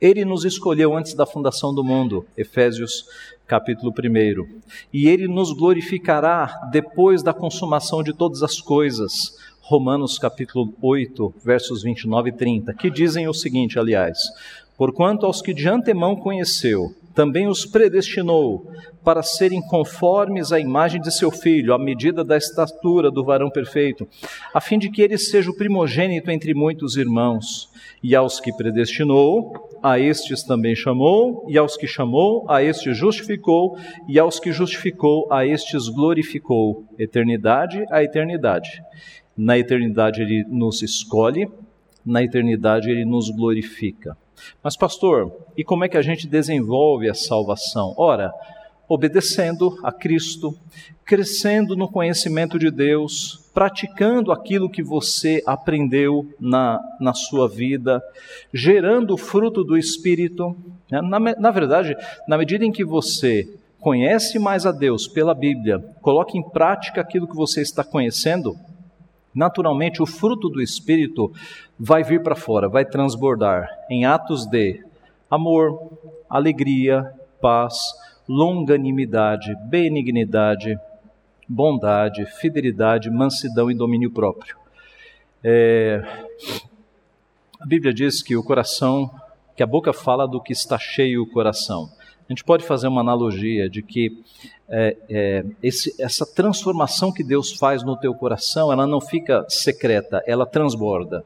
Ele 0.00 0.24
nos 0.24 0.44
escolheu 0.44 0.96
antes 0.96 1.14
da 1.14 1.24
fundação 1.24 1.72
do 1.72 1.84
mundo, 1.84 2.26
Efésios 2.36 3.04
capítulo 3.46 3.92
1. 3.96 4.60
E 4.92 5.06
ele 5.06 5.28
nos 5.28 5.52
glorificará 5.52 6.68
depois 6.72 7.22
da 7.22 7.32
consumação 7.32 8.02
de 8.02 8.12
todas 8.12 8.42
as 8.42 8.60
coisas, 8.60 9.38
Romanos 9.60 10.18
capítulo 10.18 10.74
8, 10.82 11.34
versos 11.44 11.84
29 11.84 12.30
e 12.30 12.32
30, 12.32 12.74
que 12.74 12.90
dizem 12.90 13.28
o 13.28 13.34
seguinte, 13.34 13.78
aliás: 13.78 14.18
Porquanto 14.76 15.26
aos 15.26 15.40
que 15.40 15.54
de 15.54 15.68
antemão 15.68 16.16
conheceu, 16.16 16.92
também 17.20 17.46
os 17.46 17.66
predestinou 17.66 18.72
para 19.04 19.22
serem 19.22 19.60
conformes 19.60 20.52
à 20.52 20.58
imagem 20.58 21.02
de 21.02 21.12
seu 21.12 21.30
filho, 21.30 21.74
à 21.74 21.78
medida 21.78 22.24
da 22.24 22.34
estatura 22.34 23.10
do 23.10 23.22
varão 23.22 23.50
perfeito, 23.50 24.08
a 24.54 24.58
fim 24.58 24.78
de 24.78 24.88
que 24.90 25.02
ele 25.02 25.18
seja 25.18 25.50
o 25.50 25.54
primogênito 25.54 26.30
entre 26.30 26.54
muitos 26.54 26.96
irmãos. 26.96 27.68
E 28.02 28.16
aos 28.16 28.40
que 28.40 28.50
predestinou, 28.50 29.52
a 29.82 29.98
estes 29.98 30.42
também 30.42 30.74
chamou, 30.74 31.44
e 31.46 31.58
aos 31.58 31.76
que 31.76 31.86
chamou, 31.86 32.46
a 32.48 32.62
estes 32.62 32.96
justificou, 32.96 33.76
e 34.08 34.18
aos 34.18 34.40
que 34.40 34.50
justificou, 34.50 35.30
a 35.30 35.44
estes 35.44 35.90
glorificou. 35.90 36.86
Eternidade 36.98 37.84
a 37.90 38.02
eternidade. 38.02 38.82
Na 39.36 39.58
eternidade 39.58 40.22
ele 40.22 40.42
nos 40.48 40.80
escolhe, 40.80 41.46
na 42.02 42.22
eternidade 42.22 42.88
ele 42.88 43.04
nos 43.04 43.28
glorifica. 43.28 44.16
Mas, 44.62 44.76
pastor, 44.76 45.32
e 45.56 45.64
como 45.64 45.84
é 45.84 45.88
que 45.88 45.96
a 45.96 46.02
gente 46.02 46.26
desenvolve 46.26 47.08
a 47.08 47.14
salvação? 47.14 47.94
Ora, 47.96 48.32
obedecendo 48.88 49.78
a 49.84 49.92
Cristo, 49.92 50.52
crescendo 51.04 51.76
no 51.76 51.88
conhecimento 51.88 52.58
de 52.58 52.70
Deus, 52.70 53.48
praticando 53.54 54.32
aquilo 54.32 54.68
que 54.68 54.82
você 54.82 55.42
aprendeu 55.46 56.28
na, 56.40 56.80
na 57.00 57.14
sua 57.14 57.48
vida, 57.48 58.02
gerando 58.52 59.14
o 59.14 59.16
fruto 59.16 59.62
do 59.62 59.76
Espírito. 59.76 60.56
Né? 60.90 61.00
Na, 61.02 61.20
na 61.20 61.50
verdade, 61.50 61.96
na 62.26 62.36
medida 62.36 62.64
em 62.64 62.72
que 62.72 62.84
você 62.84 63.48
conhece 63.80 64.38
mais 64.38 64.66
a 64.66 64.72
Deus 64.72 65.08
pela 65.08 65.34
Bíblia, 65.34 65.78
coloque 66.02 66.36
em 66.36 66.42
prática 66.42 67.00
aquilo 67.00 67.28
que 67.28 67.36
você 67.36 67.62
está 67.62 67.82
conhecendo, 67.82 68.56
naturalmente 69.34 70.02
o 70.02 70.06
fruto 70.06 70.48
do 70.48 70.60
Espírito 70.60 71.32
vai 71.78 72.02
vir 72.02 72.22
para 72.22 72.34
fora, 72.34 72.68
vai 72.68 72.84
transbordar 72.84 73.68
em 73.88 74.04
atos 74.04 74.46
de 74.46 74.84
amor, 75.30 75.90
alegria, 76.28 77.12
paz, 77.40 77.76
longanimidade, 78.28 79.54
benignidade, 79.68 80.78
bondade, 81.48 82.26
fidelidade, 82.26 83.10
mansidão 83.10 83.70
e 83.70 83.74
domínio 83.74 84.10
próprio. 84.10 84.56
É, 85.42 86.02
a 87.58 87.66
Bíblia 87.66 87.92
diz 87.92 88.22
que 88.22 88.36
o 88.36 88.42
coração, 88.42 89.10
que 89.56 89.62
a 89.62 89.66
boca 89.66 89.92
fala 89.92 90.26
do 90.26 90.40
que 90.40 90.52
está 90.52 90.78
cheio 90.78 91.22
o 91.22 91.30
coração. 91.30 91.90
A 92.30 92.32
gente 92.32 92.44
pode 92.44 92.64
fazer 92.64 92.86
uma 92.86 93.00
analogia 93.00 93.68
de 93.68 93.82
que 93.82 94.22
é, 94.68 94.96
é, 95.08 95.44
esse, 95.60 96.00
essa 96.00 96.24
transformação 96.24 97.12
que 97.12 97.24
Deus 97.24 97.50
faz 97.54 97.82
no 97.82 97.96
teu 97.96 98.14
coração, 98.14 98.72
ela 98.72 98.86
não 98.86 99.00
fica 99.00 99.44
secreta, 99.48 100.22
ela 100.24 100.46
transborda. 100.46 101.24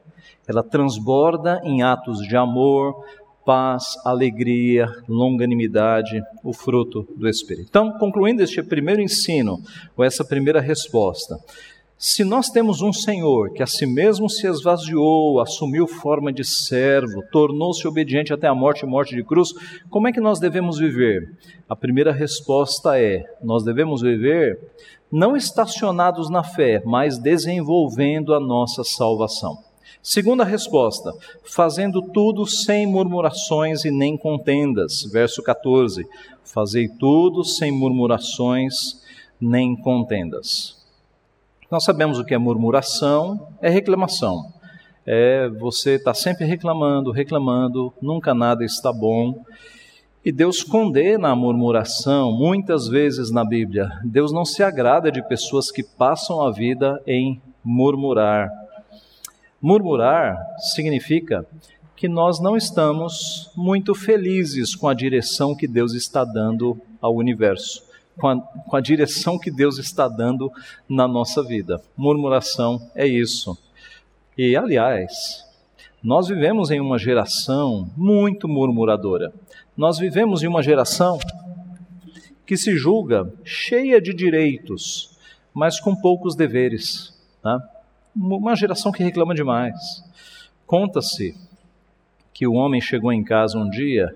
Ela 0.49 0.63
transborda 0.63 1.61
em 1.63 1.83
atos 1.83 2.27
de 2.27 2.35
amor, 2.35 3.05
paz, 3.45 3.99
alegria, 4.03 4.87
longanimidade, 5.07 6.23
o 6.43 6.55
fruto 6.55 7.07
do 7.15 7.29
Espírito. 7.29 7.67
Então, 7.69 7.93
concluindo 7.99 8.43
este 8.43 8.63
primeiro 8.63 9.03
ensino, 9.03 9.61
ou 9.95 10.03
essa 10.03 10.25
primeira 10.25 10.59
resposta, 10.59 11.39
Se 11.97 12.25
nós 12.25 12.49
temos 12.49 12.83
um 12.83 12.93
Senhor 12.93 13.53
que 13.53 13.63
a 13.63 13.67
si 13.67 13.87
mesmo 13.87 14.29
se 14.29 14.47
esvaziou, 14.49 15.41
assumiu 15.41 15.87
forma 15.87 16.33
de 16.33 16.45
servo, 16.45 17.23
tornou-se 17.31 17.87
obediente 17.87 18.33
até 18.33 18.49
a 18.49 18.55
morte 18.55 18.83
e 18.83 18.87
morte 18.87 19.15
de 19.15 19.23
cruz, 19.23 19.53
como 19.89 20.09
é 20.09 20.13
que 20.13 20.21
nós 20.21 20.41
devemos 20.41 20.79
viver? 20.79 21.33
A 21.69 21.77
primeira 21.77 22.13
resposta 22.13 23.01
é: 23.01 23.25
nós 23.43 23.63
devemos 23.63 24.03
viver 24.03 24.59
não 25.11 25.37
estacionados 25.37 26.29
na 26.29 26.43
fé, 26.43 26.83
mas 26.85 27.17
desenvolvendo 27.17 28.35
a 28.35 28.41
nossa 28.41 28.83
salvação. 28.83 29.57
Segunda 30.03 30.45
resposta, 30.45 31.13
fazendo 31.45 32.03
tudo 32.03 32.45
sem 32.45 32.87
murmurações 32.87 33.85
e 33.85 33.91
nem 33.93 34.17
contendas. 34.17 35.05
Verso 35.13 35.43
14: 35.43 36.05
Fazei 36.43 36.89
tudo 36.89 37.45
sem 37.45 37.71
murmurações 37.71 39.01
nem 39.41 39.77
contendas. 39.77 40.84
Nós 41.71 41.85
sabemos 41.85 42.19
o 42.19 42.25
que 42.25 42.35
é 42.35 42.39
murmuração, 42.39 43.49
é 43.61 43.71
reclamação. 43.71 44.53
É 45.07 45.49
você 45.49 45.93
está 45.93 46.13
sempre 46.13 46.45
reclamando, 46.45 47.11
reclamando, 47.11 47.93
nunca 48.01 48.35
nada 48.35 48.65
está 48.65 48.93
bom. 48.93 49.43
E 50.25 50.31
Deus 50.31 50.63
condena 50.63 51.31
a 51.31 51.37
murmuração 51.37 52.33
muitas 52.33 52.87
vezes 52.87 53.31
na 53.31 53.45
Bíblia. 53.45 53.91
Deus 54.05 54.31
não 54.33 54.45
se 54.45 54.63
agrada 54.63 55.11
de 55.11 55.27
pessoas 55.27 55.71
que 55.71 55.83
passam 55.83 56.43
a 56.43 56.51
vida 56.51 57.03
em 57.07 57.41
murmurar. 57.63 58.51
Murmurar 59.61 60.39
significa 60.59 61.47
que 61.97 62.09
nós 62.09 62.41
não 62.41 62.57
estamos 62.57 63.51
muito 63.57 63.95
felizes 63.95 64.75
com 64.75 64.87
a 64.87 64.95
direção 64.95 65.55
que 65.55 65.67
Deus 65.67 65.95
está 65.95 66.25
dando 66.25 66.79
ao 67.01 67.15
universo 67.15 67.84
com 68.19 68.29
a, 68.29 68.41
com 68.41 68.77
a 68.77 68.81
direção 68.81 69.39
que 69.39 69.51
Deus 69.51 69.79
está 69.79 70.09
dando 70.09 70.51
na 70.89 71.07
nossa 71.09 71.43
vida. 71.43 71.81
Murmuração 71.97 72.91
é 72.95 73.07
isso. 73.07 73.57
E, 74.37 74.57
aliás, 74.57 75.45
nós 76.03 76.29
vivemos 76.29 76.71
em 76.71 76.81
uma 76.81 76.99
geração 76.99 77.91
muito 77.97 78.49
murmuradora. 78.49 79.33
Nós 79.77 79.99
vivemos 79.99 80.43
em 80.43 80.47
uma 80.47 80.63
geração 80.63 81.19
que 82.47 82.57
se 82.57 82.77
julga 82.77 83.33
cheia 83.43 84.01
de 84.01 84.13
direitos, 84.13 85.17
mas 85.53 85.81
com 85.81 85.97
poucos 85.97 86.37
deveres. 86.37 87.15
Tá? 87.43 87.59
Uma 88.15 88.55
geração 88.55 88.93
que 88.93 89.03
reclama 89.03 89.35
demais. 89.35 90.05
Conta-se 90.67 91.37
que 92.33 92.47
o 92.47 92.55
homem 92.55 92.81
chegou 92.81 93.13
em 93.13 93.25
casa 93.25 93.59
um 93.59 93.71
dia 93.71 94.15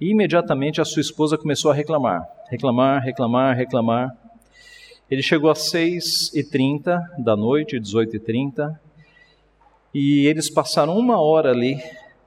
e 0.00 0.10
imediatamente 0.10 0.80
a 0.80 0.84
sua 0.84 1.00
esposa 1.00 1.38
começou 1.38 1.70
a 1.70 1.74
reclamar, 1.74 2.28
reclamar, 2.48 3.02
reclamar, 3.02 3.56
reclamar. 3.56 4.16
Ele 5.10 5.22
chegou 5.22 5.50
às 5.50 5.70
6h30 5.72 6.98
da 7.18 7.36
noite, 7.36 7.78
18h30, 7.78 8.78
e 9.94 10.26
eles 10.26 10.50
passaram 10.50 10.96
uma 10.98 11.20
hora 11.20 11.50
ali 11.50 11.80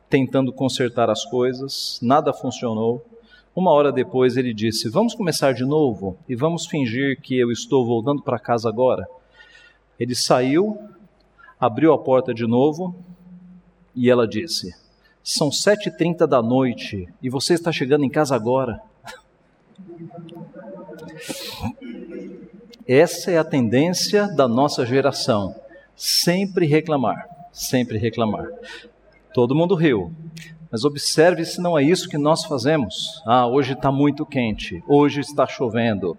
tentando 0.10 0.52
consertar 0.52 1.10
as 1.10 1.26
coisas, 1.26 2.00
nada 2.02 2.34
funcionou. 2.34 3.06
Uma 3.56 3.72
hora 3.72 3.92
depois 3.92 4.38
ele 4.38 4.54
disse: 4.54 4.90
Vamos 4.90 5.14
começar 5.14 5.54
de 5.54 5.66
novo 5.66 6.18
e 6.28 6.36
vamos 6.36 6.66
fingir 6.66 7.20
que 7.22 7.38
eu 7.38 7.52
estou 7.52 7.86
voltando 7.86 8.22
para 8.22 8.40
casa 8.40 8.70
agora. 8.70 9.08
Ele 10.00 10.16
saiu, 10.16 10.80
abriu 11.60 11.94
a 11.94 12.00
porta 12.00 12.34
de 12.34 12.48
novo 12.48 12.96
e 13.96 14.10
ela 14.10 14.28
disse: 14.28 14.74
são 15.24 15.50
7h30 15.50 16.26
da 16.26 16.42
noite 16.42 17.08
e 17.22 17.30
você 17.30 17.54
está 17.54 17.72
chegando 17.72 18.04
em 18.04 18.10
casa 18.10 18.36
agora. 18.36 18.82
Essa 22.88 23.32
é 23.32 23.38
a 23.38 23.44
tendência 23.44 24.28
da 24.36 24.48
nossa 24.48 24.86
geração. 24.86 25.56
Sempre 25.96 26.66
reclamar, 26.66 27.28
sempre 27.52 27.98
reclamar. 27.98 28.48
Todo 29.34 29.56
mundo 29.56 29.76
riu, 29.76 30.14
mas 30.72 30.84
observe 30.84 31.46
se 31.46 31.62
não 31.62 31.78
é 31.78 31.84
isso 31.84 32.10
que 32.10 32.18
nós 32.18 32.44
fazemos. 32.46 33.22
Ah, 33.26 33.48
hoje 33.48 33.74
está 33.74 33.92
muito 33.92 34.26
quente, 34.26 34.84
hoje 34.88 35.22
está 35.22 35.46
chovendo, 35.46 36.18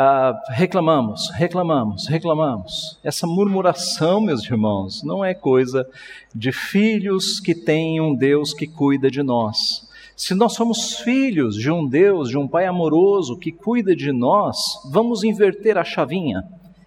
ah, 0.00 0.40
reclamamos, 0.50 1.28
reclamamos, 1.30 2.06
reclamamos. 2.06 3.00
Essa 3.02 3.26
murmuração, 3.26 4.20
meus 4.20 4.44
irmãos, 4.44 5.02
não 5.02 5.24
é 5.24 5.34
coisa 5.34 5.84
de 6.32 6.52
filhos 6.52 7.40
que 7.40 7.52
têm 7.52 8.00
um 8.00 8.14
Deus 8.14 8.54
que 8.54 8.68
cuida 8.68 9.10
de 9.10 9.24
nós. 9.24 9.87
Se 10.18 10.34
nós 10.34 10.54
somos 10.54 10.94
filhos 10.98 11.54
de 11.54 11.70
um 11.70 11.86
Deus, 11.86 12.28
de 12.28 12.36
um 12.36 12.48
Pai 12.48 12.66
amoroso 12.66 13.38
que 13.38 13.52
cuida 13.52 13.94
de 13.94 14.10
nós, 14.10 14.56
vamos 14.90 15.22
inverter 15.22 15.78
a 15.78 15.84
chavinha 15.84 16.42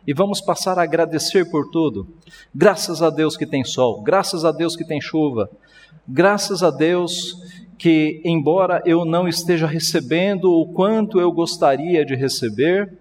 e 0.06 0.14
vamos 0.14 0.42
passar 0.42 0.78
a 0.78 0.84
agradecer 0.84 1.50
por 1.50 1.72
tudo. 1.72 2.06
Graças 2.54 3.02
a 3.02 3.10
Deus 3.10 3.38
que 3.38 3.46
tem 3.46 3.64
sol, 3.64 4.02
graças 4.02 4.44
a 4.44 4.52
Deus 4.52 4.76
que 4.76 4.84
tem 4.84 5.00
chuva, 5.00 5.50
graças 6.06 6.62
a 6.62 6.70
Deus 6.70 7.42
que, 7.78 8.22
embora 8.26 8.84
eu 8.86 9.06
não 9.06 9.30
esteja 9.30 9.66
recebendo 9.66 10.52
o 10.52 10.68
quanto 10.74 11.18
eu 11.18 11.32
gostaria 11.32 12.04
de 12.04 12.16
receber, 12.16 12.92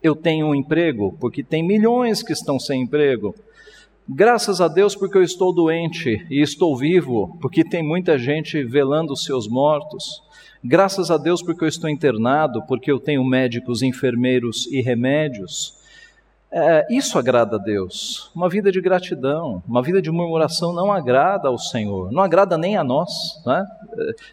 eu 0.00 0.14
tenho 0.14 0.46
um 0.46 0.54
emprego, 0.54 1.16
porque 1.18 1.42
tem 1.42 1.66
milhões 1.66 2.22
que 2.22 2.32
estão 2.32 2.60
sem 2.60 2.82
emprego. 2.82 3.34
Graças 4.06 4.60
a 4.60 4.68
Deus 4.68 4.94
porque 4.94 5.16
eu 5.16 5.22
estou 5.22 5.50
doente 5.50 6.26
e 6.28 6.42
estou 6.42 6.76
vivo, 6.76 7.38
porque 7.40 7.64
tem 7.64 7.82
muita 7.82 8.18
gente 8.18 8.62
velando 8.62 9.14
os 9.14 9.24
seus 9.24 9.48
mortos. 9.48 10.22
Graças 10.62 11.10
a 11.10 11.16
Deus 11.16 11.42
porque 11.42 11.64
eu 11.64 11.68
estou 11.68 11.88
internado, 11.88 12.62
porque 12.66 12.92
eu 12.92 13.00
tenho 13.00 13.24
médicos, 13.24 13.82
enfermeiros 13.82 14.66
e 14.66 14.82
remédios. 14.82 15.82
É, 16.52 16.86
isso 16.90 17.18
agrada 17.18 17.56
a 17.56 17.58
Deus. 17.58 18.30
Uma 18.34 18.46
vida 18.46 18.70
de 18.70 18.78
gratidão, 18.78 19.62
uma 19.66 19.82
vida 19.82 20.02
de 20.02 20.10
murmuração 20.10 20.74
não 20.74 20.92
agrada 20.92 21.48
ao 21.48 21.58
Senhor, 21.58 22.12
não 22.12 22.22
agrada 22.22 22.58
nem 22.58 22.76
a 22.76 22.84
nós. 22.84 23.10
Né? 23.46 23.66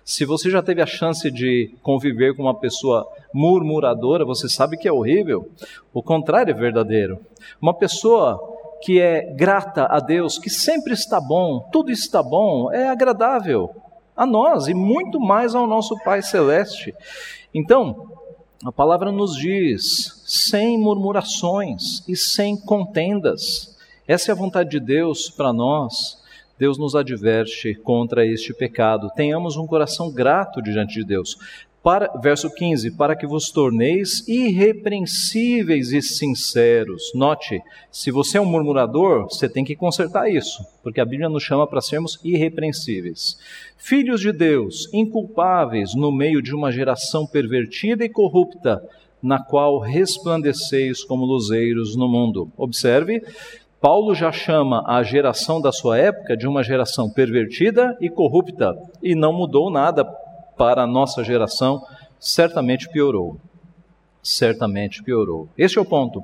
Se 0.03 0.25
você 0.25 0.49
já 0.49 0.61
teve 0.61 0.81
a 0.81 0.85
chance 0.85 1.31
de 1.31 1.73
conviver 1.81 2.35
com 2.35 2.43
uma 2.43 2.59
pessoa 2.59 3.07
murmuradora, 3.33 4.25
você 4.25 4.49
sabe 4.49 4.75
que 4.75 4.87
é 4.87 4.91
horrível. 4.91 5.49
O 5.93 6.03
contrário 6.03 6.51
é 6.51 6.53
verdadeiro. 6.53 7.19
Uma 7.61 7.73
pessoa 7.73 8.50
que 8.81 8.99
é 8.99 9.33
grata 9.33 9.85
a 9.85 9.99
Deus, 9.99 10.37
que 10.37 10.49
sempre 10.49 10.93
está 10.93 11.19
bom, 11.19 11.69
tudo 11.71 11.91
está 11.91 12.21
bom, 12.21 12.71
é 12.71 12.87
agradável 12.87 13.69
a 14.15 14.25
nós 14.25 14.67
e 14.67 14.73
muito 14.73 15.19
mais 15.19 15.55
ao 15.55 15.67
nosso 15.67 15.97
Pai 16.03 16.21
Celeste. 16.21 16.93
Então, 17.53 18.09
a 18.63 18.71
palavra 18.71 19.11
nos 19.11 19.35
diz: 19.35 20.23
sem 20.25 20.77
murmurações 20.77 22.07
e 22.07 22.15
sem 22.15 22.55
contendas. 22.55 23.75
Essa 24.07 24.31
é 24.31 24.33
a 24.33 24.37
vontade 24.37 24.69
de 24.69 24.79
Deus 24.79 25.29
para 25.29 25.51
nós. 25.51 26.21
Deus 26.59 26.77
nos 26.77 26.95
adverte 26.95 27.73
contra 27.73 28.23
este 28.25 28.53
pecado. 28.53 29.09
Tenhamos 29.15 29.57
um 29.57 29.65
coração 29.65 30.11
grato 30.11 30.61
diante 30.61 30.93
de 30.93 31.03
Deus. 31.03 31.35
Para, 31.83 32.11
verso 32.21 32.49
15: 32.53 32.91
Para 32.91 33.15
que 33.15 33.25
vos 33.25 33.49
torneis 33.49 34.27
irrepreensíveis 34.27 35.91
e 35.91 36.01
sinceros. 36.01 37.11
Note, 37.15 37.59
se 37.91 38.11
você 38.11 38.37
é 38.37 38.41
um 38.41 38.45
murmurador, 38.45 39.23
você 39.23 39.49
tem 39.49 39.65
que 39.65 39.75
consertar 39.75 40.29
isso, 40.29 40.63
porque 40.83 41.01
a 41.01 41.05
Bíblia 41.05 41.27
nos 41.27 41.43
chama 41.43 41.65
para 41.65 41.81
sermos 41.81 42.19
irrepreensíveis. 42.23 43.37
Filhos 43.77 44.21
de 44.21 44.31
Deus, 44.31 44.87
inculpáveis 44.93 45.95
no 45.95 46.11
meio 46.11 46.39
de 46.39 46.53
uma 46.53 46.71
geração 46.71 47.25
pervertida 47.25 48.05
e 48.05 48.09
corrupta, 48.09 48.87
na 49.21 49.43
qual 49.43 49.79
resplandeceis 49.79 51.03
como 51.03 51.25
luzeiros 51.25 51.95
no 51.95 52.07
mundo. 52.07 52.51
Observe, 52.57 53.23
Paulo 53.79 54.13
já 54.13 54.31
chama 54.31 54.83
a 54.85 55.01
geração 55.01 55.59
da 55.59 55.71
sua 55.71 55.97
época 55.97 56.37
de 56.37 56.47
uma 56.47 56.63
geração 56.63 57.09
pervertida 57.09 57.97
e 57.99 58.07
corrupta, 58.07 58.77
e 59.01 59.15
não 59.15 59.33
mudou 59.33 59.71
nada 59.71 60.05
para 60.61 60.83
a 60.83 60.87
nossa 60.87 61.23
geração, 61.23 61.81
certamente 62.19 62.87
piorou. 62.87 63.37
Certamente 64.21 65.01
piorou. 65.01 65.49
Este 65.57 65.79
é 65.79 65.81
o 65.81 65.85
ponto. 65.85 66.21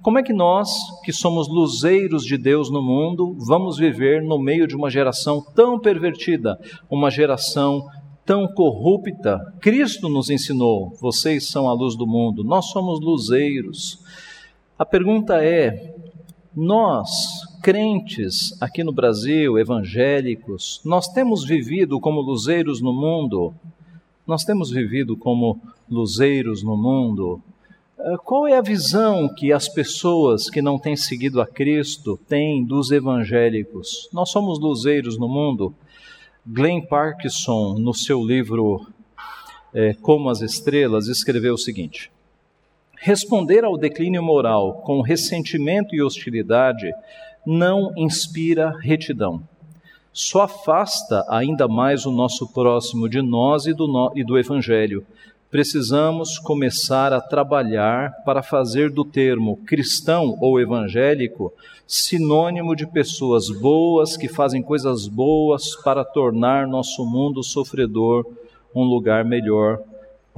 Como 0.00 0.16
é 0.16 0.22
que 0.22 0.32
nós, 0.32 0.70
que 1.02 1.12
somos 1.12 1.48
luzeiros 1.48 2.24
de 2.24 2.38
Deus 2.38 2.70
no 2.70 2.80
mundo, 2.80 3.34
vamos 3.36 3.78
viver 3.78 4.22
no 4.22 4.38
meio 4.38 4.68
de 4.68 4.76
uma 4.76 4.88
geração 4.88 5.44
tão 5.56 5.76
pervertida, 5.76 6.56
uma 6.88 7.10
geração 7.10 7.84
tão 8.24 8.46
corrupta? 8.46 9.40
Cristo 9.60 10.08
nos 10.08 10.30
ensinou: 10.30 10.96
vocês 11.00 11.48
são 11.48 11.68
a 11.68 11.72
luz 11.72 11.96
do 11.96 12.06
mundo, 12.06 12.44
nós 12.44 12.66
somos 12.66 13.00
luzeiros. 13.00 13.98
A 14.78 14.86
pergunta 14.86 15.44
é: 15.44 15.96
nós, 16.54 17.10
crentes 17.60 18.56
aqui 18.62 18.84
no 18.84 18.92
Brasil, 18.92 19.58
evangélicos, 19.58 20.80
nós 20.84 21.08
temos 21.08 21.44
vivido 21.44 21.98
como 21.98 22.20
luzeiros 22.20 22.80
no 22.80 22.92
mundo? 22.92 23.52
Nós 24.30 24.44
temos 24.44 24.70
vivido 24.70 25.16
como 25.16 25.60
luzeiros 25.90 26.62
no 26.62 26.76
mundo. 26.76 27.42
Eh, 27.98 28.16
qual 28.24 28.46
é 28.46 28.56
a 28.56 28.62
visão 28.62 29.28
que 29.28 29.52
as 29.52 29.68
pessoas 29.68 30.48
que 30.48 30.62
não 30.62 30.78
têm 30.78 30.94
seguido 30.94 31.40
a 31.40 31.46
Cristo 31.48 32.16
têm 32.28 32.62
dos 32.62 32.92
evangélicos? 32.92 34.08
Nós 34.12 34.30
somos 34.30 34.60
luzeiros 34.60 35.18
no 35.18 35.28
mundo. 35.28 35.74
Glenn 36.46 36.80
Parkinson, 36.80 37.76
no 37.80 37.92
seu 37.92 38.24
livro 38.24 38.86
é, 39.74 39.94
Como 39.94 40.30
as 40.30 40.42
Estrelas, 40.42 41.08
escreveu 41.08 41.54
o 41.54 41.58
seguinte: 41.58 42.08
Responder 42.98 43.64
ao 43.64 43.76
declínio 43.76 44.22
moral 44.22 44.74
com 44.74 45.00
ressentimento 45.00 45.92
e 45.92 46.00
hostilidade 46.00 46.92
não 47.44 47.92
inspira 47.96 48.78
retidão. 48.80 49.42
Só 50.12 50.42
afasta 50.42 51.24
ainda 51.28 51.68
mais 51.68 52.04
o 52.04 52.10
nosso 52.10 52.48
próximo 52.52 53.08
de 53.08 53.22
nós 53.22 53.66
e 53.66 53.72
do, 53.72 53.86
no, 53.86 54.12
e 54.14 54.24
do 54.24 54.38
Evangelho. 54.38 55.06
Precisamos 55.50 56.38
começar 56.38 57.12
a 57.12 57.20
trabalhar 57.20 58.12
para 58.24 58.42
fazer 58.42 58.90
do 58.90 59.04
termo 59.04 59.56
cristão 59.66 60.36
ou 60.40 60.60
evangélico 60.60 61.52
sinônimo 61.86 62.76
de 62.76 62.86
pessoas 62.86 63.50
boas 63.50 64.16
que 64.16 64.28
fazem 64.28 64.62
coisas 64.62 65.08
boas 65.08 65.74
para 65.82 66.04
tornar 66.04 66.68
nosso 66.68 67.04
mundo 67.04 67.42
sofredor 67.42 68.24
um 68.72 68.84
lugar 68.84 69.24
melhor 69.24 69.82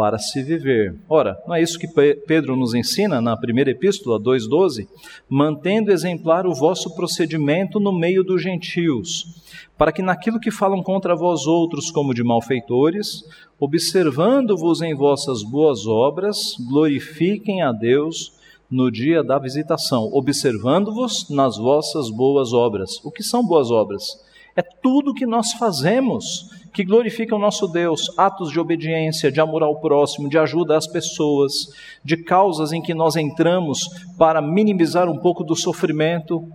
para 0.02 0.18
se 0.18 0.42
viver. 0.42 0.96
Ora, 1.08 1.40
não 1.46 1.54
é 1.54 1.62
isso 1.62 1.78
que 1.78 1.86
Pedro 2.26 2.56
nos 2.56 2.74
ensina 2.74 3.20
na 3.20 3.36
primeira 3.36 3.70
epístola 3.70 4.18
2:12, 4.18 4.88
mantendo 5.28 5.92
exemplar 5.92 6.44
o 6.44 6.52
vosso 6.52 6.92
procedimento 6.96 7.78
no 7.78 7.92
meio 7.92 8.24
dos 8.24 8.42
gentios, 8.42 9.44
para 9.78 9.92
que 9.92 10.02
naquilo 10.02 10.40
que 10.40 10.50
falam 10.50 10.82
contra 10.82 11.14
vós 11.14 11.46
outros 11.46 11.88
como 11.88 12.12
de 12.12 12.24
malfeitores, 12.24 13.22
observando-vos 13.60 14.82
em 14.82 14.92
vossas 14.92 15.44
boas 15.44 15.86
obras, 15.86 16.56
glorifiquem 16.68 17.62
a 17.62 17.70
Deus 17.70 18.32
no 18.68 18.90
dia 18.90 19.22
da 19.22 19.38
visitação, 19.38 20.10
observando-vos 20.12 21.30
nas 21.30 21.56
vossas 21.56 22.10
boas 22.10 22.52
obras. 22.52 22.98
O 23.04 23.12
que 23.12 23.22
são 23.22 23.46
boas 23.46 23.70
obras? 23.70 24.20
É 24.56 24.62
tudo 24.62 25.14
que 25.14 25.26
nós 25.26 25.52
fazemos 25.52 26.50
que 26.72 26.84
glorifica 26.84 27.36
o 27.36 27.38
nosso 27.38 27.68
Deus, 27.68 28.10
atos 28.16 28.50
de 28.50 28.58
obediência, 28.58 29.30
de 29.30 29.40
amor 29.40 29.62
ao 29.62 29.78
próximo, 29.78 30.28
de 30.28 30.38
ajuda 30.38 30.76
às 30.76 30.86
pessoas, 30.86 31.68
de 32.02 32.16
causas 32.16 32.72
em 32.72 32.80
que 32.80 32.94
nós 32.94 33.14
entramos 33.16 33.88
para 34.16 34.40
minimizar 34.40 35.08
um 35.08 35.18
pouco 35.18 35.44
do 35.44 35.54
sofrimento 35.54 36.48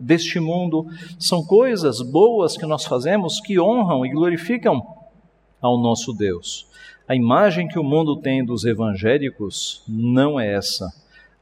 deste 0.00 0.40
mundo. 0.40 0.86
São 1.18 1.44
coisas 1.44 2.02
boas 2.02 2.56
que 2.56 2.66
nós 2.66 2.84
fazemos 2.84 3.40
que 3.40 3.60
honram 3.60 4.04
e 4.04 4.10
glorificam 4.10 4.82
ao 5.60 5.78
nosso 5.78 6.12
Deus. 6.12 6.66
A 7.06 7.14
imagem 7.14 7.68
que 7.68 7.78
o 7.78 7.84
mundo 7.84 8.16
tem 8.16 8.44
dos 8.44 8.64
evangélicos 8.64 9.82
não 9.88 10.38
é 10.38 10.52
essa. 10.52 10.92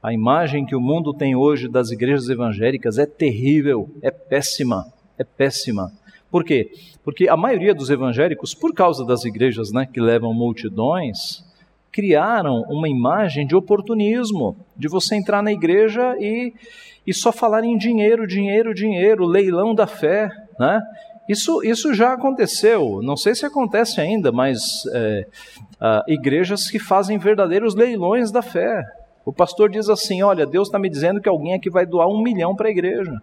A 0.01 0.13
imagem 0.13 0.65
que 0.65 0.75
o 0.75 0.79
mundo 0.79 1.13
tem 1.13 1.35
hoje 1.35 1.67
das 1.67 1.91
igrejas 1.91 2.29
evangélicas 2.29 2.97
é 2.97 3.05
terrível, 3.05 3.89
é 4.01 4.11
péssima, 4.11 4.85
é 5.17 5.23
péssima. 5.23 5.91
Por 6.29 6.43
quê? 6.43 6.71
Porque 7.03 7.29
a 7.29 7.37
maioria 7.37 7.73
dos 7.73 7.89
evangélicos, 7.89 8.53
por 8.53 8.73
causa 8.73 9.05
das 9.05 9.23
igrejas 9.23 9.71
né, 9.71 9.87
que 9.91 9.99
levam 9.99 10.33
multidões, 10.33 11.43
criaram 11.91 12.63
uma 12.69 12.89
imagem 12.89 13.47
de 13.47 13.55
oportunismo, 13.55 14.57
de 14.75 14.87
você 14.87 15.15
entrar 15.15 15.41
na 15.41 15.51
igreja 15.51 16.15
e, 16.19 16.53
e 17.05 17.13
só 17.13 17.31
falar 17.31 17.63
em 17.63 17.77
dinheiro, 17.77 18.27
dinheiro, 18.27 18.73
dinheiro, 18.73 19.25
leilão 19.25 19.73
da 19.73 19.87
fé. 19.87 20.29
Né? 20.59 20.81
Isso, 21.29 21.63
isso 21.63 21.93
já 21.93 22.13
aconteceu, 22.13 23.01
não 23.01 23.15
sei 23.15 23.33
se 23.33 23.45
acontece 23.45 24.01
ainda, 24.01 24.31
mas 24.31 24.59
é, 24.93 25.25
igrejas 26.07 26.69
que 26.69 26.79
fazem 26.79 27.17
verdadeiros 27.17 27.73
leilões 27.73 28.31
da 28.31 28.41
fé. 28.41 28.83
O 29.25 29.33
pastor 29.33 29.69
diz 29.69 29.89
assim: 29.89 30.21
Olha, 30.23 30.45
Deus 30.45 30.69
está 30.69 30.79
me 30.79 30.89
dizendo 30.89 31.19
que 31.19 31.27
alguém 31.27 31.53
aqui 31.53 31.69
vai 31.69 31.85
doar 31.85 32.07
um 32.07 32.21
milhão 32.21 32.55
para 32.55 32.67
a 32.67 32.71
igreja 32.71 33.21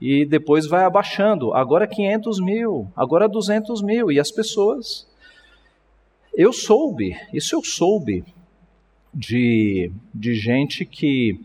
e 0.00 0.24
depois 0.24 0.66
vai 0.66 0.84
abaixando. 0.84 1.54
Agora 1.54 1.86
500 1.86 2.40
mil, 2.40 2.90
agora 2.96 3.28
200 3.28 3.82
mil. 3.82 4.10
E 4.10 4.20
as 4.20 4.30
pessoas. 4.30 5.06
Eu 6.34 6.52
soube, 6.52 7.16
isso 7.32 7.54
eu 7.54 7.64
soube, 7.64 8.22
de, 9.12 9.90
de 10.14 10.34
gente 10.34 10.84
que 10.84 11.40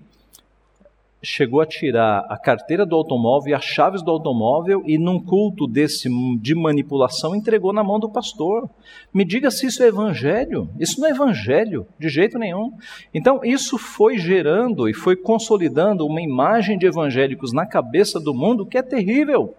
chegou 1.24 1.62
a 1.62 1.66
tirar 1.66 2.26
a 2.28 2.38
carteira 2.38 2.86
do 2.86 2.96
automóvel 2.96 3.52
e 3.52 3.54
as 3.54 3.64
chaves 3.64 4.02
do 4.02 4.10
automóvel 4.10 4.82
e 4.86 4.98
num 4.98 5.20
culto 5.24 5.68
desse 5.68 6.10
de 6.40 6.56
manipulação 6.56 7.36
entregou 7.36 7.72
na 7.72 7.84
mão 7.84 8.00
do 8.00 8.10
pastor. 8.10 8.68
Me 9.14 9.24
diga 9.24 9.52
se 9.52 9.68
isso 9.68 9.84
é 9.84 9.88
evangelho. 9.88 10.68
Isso 10.80 11.00
não 11.00 11.08
é 11.08 11.12
evangelho 11.12 11.86
de 12.00 12.10
jeito 12.10 12.40
nenhum. 12.40 12.74
Então 13.14 13.42
isso 13.44 13.78
foi 13.78 14.18
gerando 14.18 14.90
e 14.90 14.94
foi 14.94 15.16
consolidando 15.16 16.08
uma 16.08 16.22
imagem 16.22 16.78
de 16.78 16.88
evangélicos 16.88 17.54
na 17.54 17.68
cabeça 17.68 18.20
do 18.20 18.34
mundo 18.34 18.66
que 18.66 18.78
é 18.78 18.82
terrível. 18.82 19.54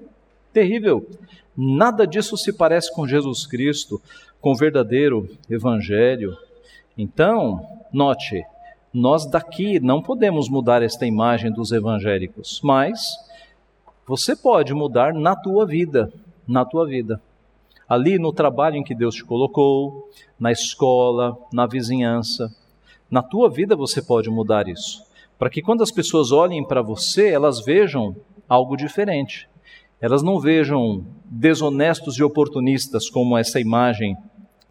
Terrível. 0.53 1.09
Nada 1.57 2.07
disso 2.07 2.37
se 2.37 2.53
parece 2.53 2.92
com 2.92 3.07
Jesus 3.07 3.46
Cristo, 3.46 4.01
com 4.40 4.51
o 4.51 4.57
verdadeiro 4.57 5.29
evangelho. 5.48 6.37
Então, 6.98 7.64
note, 7.92 8.44
nós 8.92 9.24
daqui 9.24 9.81
não 9.81 10.02
podemos 10.02 10.48
mudar 10.48 10.83
esta 10.83 11.07
imagem 11.07 11.50
dos 11.50 11.72
evangélicos, 11.72 12.61
mas 12.62 13.00
você 14.07 14.37
pode 14.37 14.74
mudar 14.74 15.14
na 15.14 15.35
tua 15.35 15.64
vida, 15.64 16.12
na 16.46 16.64
tua 16.64 16.87
vida. 16.87 17.20
Ali 17.88 18.18
no 18.18 18.33
trabalho 18.33 18.76
em 18.76 18.85
que 18.85 18.94
Deus 18.94 19.14
te 19.14 19.24
colocou, 19.24 20.11
na 20.38 20.52
escola, 20.52 21.38
na 21.52 21.66
vizinhança, 21.66 22.55
na 23.11 23.22
tua 23.22 23.48
vida 23.48 23.74
você 23.74 24.02
pode 24.02 24.28
mudar 24.28 24.68
isso, 24.68 25.02
para 25.38 25.48
que 25.48 25.62
quando 25.62 25.83
as 25.83 25.90
pessoas 25.90 26.31
olhem 26.31 26.66
para 26.66 26.83
você, 26.83 27.31
elas 27.31 27.64
vejam 27.64 28.14
algo 28.48 28.76
diferente. 28.76 29.48
Elas 30.00 30.22
não 30.22 30.38
vejam 30.38 31.05
desonestos 31.24 32.16
e 32.18 32.22
oportunistas 32.22 33.09
como 33.09 33.38
essa 33.38 33.61
imagem 33.61 34.16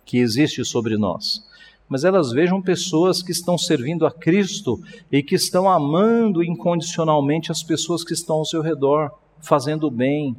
que 0.05 0.17
existe 0.17 0.63
sobre 0.65 0.97
nós 0.97 1.49
mas 1.91 2.05
elas 2.05 2.31
vejam 2.31 2.61
pessoas 2.61 3.21
que 3.21 3.33
estão 3.33 3.57
servindo 3.57 4.05
a 4.05 4.11
Cristo 4.11 4.79
e 5.11 5.21
que 5.21 5.35
estão 5.35 5.69
amando 5.69 6.41
incondicionalmente 6.41 7.51
as 7.51 7.61
pessoas 7.61 8.01
que 8.01 8.13
estão 8.13 8.37
ao 8.37 8.45
seu 8.45 8.61
redor, 8.61 9.11
fazendo 9.41 9.91
bem, 9.91 10.33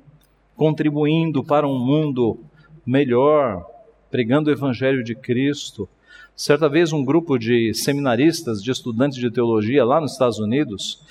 contribuindo 0.56 1.44
para 1.44 1.68
um 1.68 1.78
mundo 1.78 2.38
melhor, 2.86 3.66
pregando 4.10 4.48
o 4.48 4.52
Evangelho 4.52 5.04
de 5.04 5.14
Cristo. 5.14 5.86
Certa 6.34 6.70
vez, 6.70 6.90
um 6.90 7.04
grupo 7.04 7.36
de 7.36 7.74
seminaristas, 7.74 8.62
de 8.62 8.70
estudantes 8.70 9.18
de 9.18 9.30
teologia 9.30 9.84
lá 9.84 10.00
nos 10.00 10.12
Estados 10.12 10.38
Unidos, 10.38 11.04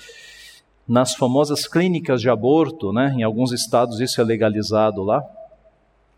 nas 0.88 1.14
famosas 1.14 1.68
clínicas 1.68 2.20
de 2.20 2.28
aborto, 2.28 2.92
né, 2.92 3.14
em 3.16 3.22
alguns 3.22 3.52
estados 3.52 4.00
isso 4.00 4.20
é 4.20 4.24
legalizado 4.24 5.04
lá, 5.04 5.24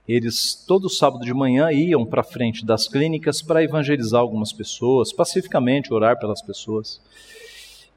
eles 0.06 0.54
todo 0.54 0.90
sábado 0.90 1.24
de 1.24 1.32
manhã 1.32 1.72
iam 1.72 2.04
para 2.04 2.22
frente 2.22 2.64
das 2.64 2.86
clínicas 2.86 3.40
para 3.40 3.62
evangelizar 3.62 4.20
algumas 4.20 4.52
pessoas, 4.52 5.12
pacificamente 5.12 5.92
orar 5.92 6.18
pelas 6.18 6.42
pessoas. 6.42 7.00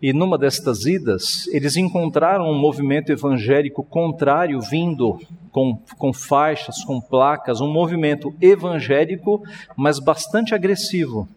E 0.01 0.13
numa 0.13 0.37
destas 0.37 0.85
idas, 0.85 1.47
eles 1.47 1.75
encontraram 1.75 2.49
um 2.49 2.57
movimento 2.57 3.11
evangélico 3.11 3.83
contrário 3.83 4.61
vindo 4.61 5.19
com, 5.51 5.75
com 5.97 6.13
faixas, 6.13 6.83
com 6.83 7.01
placas, 7.01 7.59
um 7.59 7.71
movimento 7.71 8.33
evangélico, 8.39 9.43
mas 9.75 9.99
bastante 9.99 10.53
agressivo. 10.53 11.27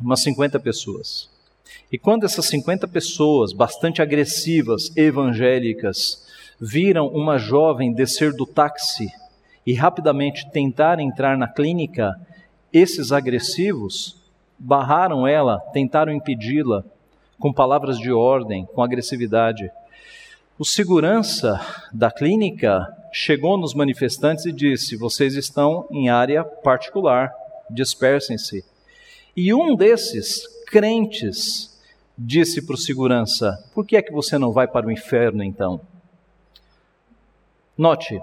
Umas 0.00 0.22
50 0.22 0.60
pessoas. 0.60 1.28
E 1.90 1.98
quando 1.98 2.24
essas 2.24 2.46
50 2.46 2.88
pessoas, 2.88 3.52
bastante 3.52 4.00
agressivas, 4.00 4.96
evangélicas, 4.96 6.24
viram 6.60 7.08
uma 7.08 7.38
jovem 7.38 7.92
descer 7.92 8.32
do 8.32 8.46
táxi 8.46 9.10
e 9.66 9.74
rapidamente 9.74 10.48
tentar 10.50 11.00
entrar 11.00 11.36
na 11.36 11.48
clínica, 11.48 12.14
esses 12.72 13.10
agressivos 13.10 14.16
barraram 14.58 15.26
ela, 15.26 15.58
tentaram 15.72 16.12
impedi-la 16.12 16.84
com 17.38 17.52
palavras 17.52 17.98
de 17.98 18.12
ordem, 18.12 18.64
com 18.66 18.82
agressividade. 18.82 19.70
O 20.58 20.64
segurança 20.64 21.60
da 21.92 22.10
clínica 22.10 22.86
chegou 23.12 23.58
nos 23.58 23.74
manifestantes 23.74 24.46
e 24.46 24.52
disse: 24.52 24.96
Vocês 24.96 25.34
estão 25.34 25.86
em 25.90 26.08
área 26.08 26.44
particular, 26.44 27.34
dispersem-se. 27.68 28.64
E 29.36 29.52
um 29.52 29.74
desses 29.74 30.46
crentes 30.66 31.78
disse 32.16 32.64
para 32.64 32.74
o 32.74 32.78
segurança: 32.78 33.58
Por 33.74 33.84
que 33.84 33.96
é 33.96 34.02
que 34.02 34.12
você 34.12 34.38
não 34.38 34.52
vai 34.52 34.66
para 34.66 34.86
o 34.86 34.92
inferno 34.92 35.42
então? 35.42 35.80
Note, 37.76 38.18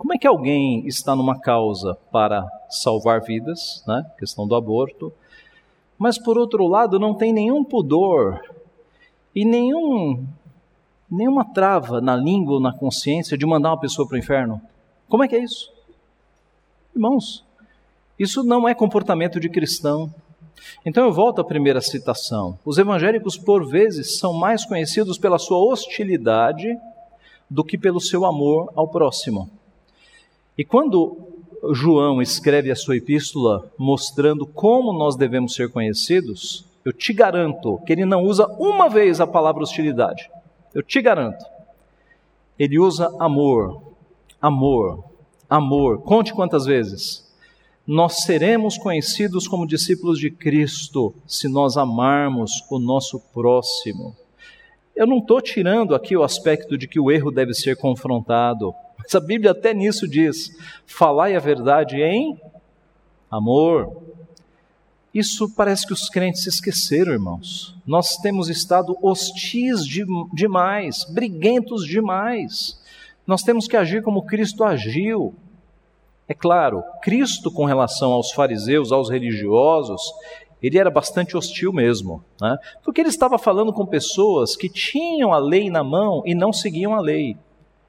como 0.00 0.14
é 0.14 0.18
que 0.18 0.26
alguém 0.26 0.86
está 0.86 1.14
numa 1.14 1.38
causa 1.38 1.94
para 2.10 2.50
salvar 2.70 3.20
vidas, 3.20 3.84
né? 3.86 4.10
questão 4.18 4.48
do 4.48 4.54
aborto, 4.54 5.12
mas 5.98 6.16
por 6.16 6.38
outro 6.38 6.66
lado 6.66 6.98
não 6.98 7.12
tem 7.12 7.34
nenhum 7.34 7.62
pudor 7.62 8.40
e 9.34 9.44
nenhum, 9.44 10.26
nenhuma 11.10 11.44
trava 11.44 12.00
na 12.00 12.16
língua 12.16 12.54
ou 12.54 12.60
na 12.60 12.72
consciência 12.72 13.36
de 13.36 13.44
mandar 13.44 13.72
uma 13.72 13.78
pessoa 13.78 14.08
para 14.08 14.14
o 14.14 14.18
inferno? 14.18 14.58
Como 15.06 15.22
é 15.22 15.28
que 15.28 15.36
é 15.36 15.44
isso? 15.44 15.70
Irmãos, 16.94 17.44
isso 18.18 18.42
não 18.42 18.66
é 18.66 18.74
comportamento 18.74 19.38
de 19.38 19.50
cristão. 19.50 20.10
Então 20.82 21.04
eu 21.04 21.12
volto 21.12 21.42
à 21.42 21.44
primeira 21.44 21.82
citação. 21.82 22.58
Os 22.64 22.78
evangélicos, 22.78 23.36
por 23.36 23.68
vezes, 23.68 24.18
são 24.18 24.32
mais 24.32 24.64
conhecidos 24.64 25.18
pela 25.18 25.38
sua 25.38 25.58
hostilidade 25.58 26.74
do 27.50 27.62
que 27.62 27.76
pelo 27.76 28.00
seu 28.00 28.24
amor 28.24 28.72
ao 28.74 28.88
próximo. 28.88 29.59
E 30.60 30.64
quando 30.64 31.16
João 31.72 32.20
escreve 32.20 32.70
a 32.70 32.76
sua 32.76 32.98
epístola 32.98 33.72
mostrando 33.78 34.44
como 34.44 34.92
nós 34.92 35.16
devemos 35.16 35.54
ser 35.54 35.70
conhecidos, 35.70 36.66
eu 36.84 36.92
te 36.92 37.14
garanto 37.14 37.78
que 37.86 37.94
ele 37.94 38.04
não 38.04 38.24
usa 38.24 38.46
uma 38.58 38.86
vez 38.86 39.22
a 39.22 39.26
palavra 39.26 39.62
hostilidade. 39.62 40.30
Eu 40.74 40.82
te 40.82 41.00
garanto. 41.00 41.42
Ele 42.58 42.78
usa 42.78 43.10
amor, 43.18 43.80
amor, 44.38 45.02
amor. 45.48 46.02
Conte 46.02 46.34
quantas 46.34 46.66
vezes. 46.66 47.26
Nós 47.86 48.18
seremos 48.18 48.76
conhecidos 48.76 49.48
como 49.48 49.66
discípulos 49.66 50.18
de 50.18 50.30
Cristo 50.30 51.14
se 51.26 51.48
nós 51.48 51.78
amarmos 51.78 52.62
o 52.70 52.78
nosso 52.78 53.18
próximo. 53.32 54.14
Eu 54.94 55.06
não 55.06 55.20
estou 55.20 55.40
tirando 55.40 55.94
aqui 55.94 56.14
o 56.14 56.22
aspecto 56.22 56.76
de 56.76 56.86
que 56.86 57.00
o 57.00 57.10
erro 57.10 57.30
deve 57.30 57.54
ser 57.54 57.78
confrontado, 57.78 58.74
mas 59.02 59.14
a 59.14 59.20
Bíblia 59.20 59.52
até 59.52 59.74
nisso 59.74 60.06
diz: 60.08 60.50
falai 60.86 61.34
a 61.34 61.40
verdade 61.40 61.96
em 62.00 62.40
amor. 63.30 64.02
Isso 65.12 65.52
parece 65.56 65.86
que 65.86 65.92
os 65.92 66.08
crentes 66.08 66.46
esqueceram, 66.46 67.12
irmãos. 67.12 67.74
Nós 67.84 68.16
temos 68.18 68.48
estado 68.48 68.96
hostis 69.02 69.84
de, 69.84 70.04
demais, 70.32 71.04
briguentos 71.04 71.84
demais. 71.84 72.80
Nós 73.26 73.42
temos 73.42 73.66
que 73.66 73.76
agir 73.76 74.02
como 74.02 74.24
Cristo 74.24 74.62
agiu. 74.62 75.34
É 76.28 76.34
claro, 76.34 76.84
Cristo, 77.02 77.50
com 77.50 77.64
relação 77.64 78.12
aos 78.12 78.30
fariseus, 78.30 78.92
aos 78.92 79.10
religiosos, 79.10 80.00
ele 80.62 80.78
era 80.78 80.90
bastante 80.90 81.36
hostil 81.36 81.72
mesmo, 81.72 82.22
né? 82.40 82.56
porque 82.84 83.00
ele 83.00 83.08
estava 83.08 83.36
falando 83.36 83.72
com 83.72 83.84
pessoas 83.84 84.54
que 84.54 84.68
tinham 84.68 85.32
a 85.32 85.38
lei 85.38 85.70
na 85.70 85.82
mão 85.82 86.22
e 86.24 86.34
não 86.34 86.52
seguiam 86.52 86.94
a 86.94 87.00
lei. 87.00 87.36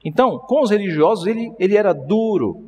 Então, 0.04 0.38
com 0.38 0.62
os 0.62 0.70
religiosos, 0.70 1.26
ele, 1.26 1.52
ele 1.58 1.76
era 1.76 1.92
duro, 1.92 2.64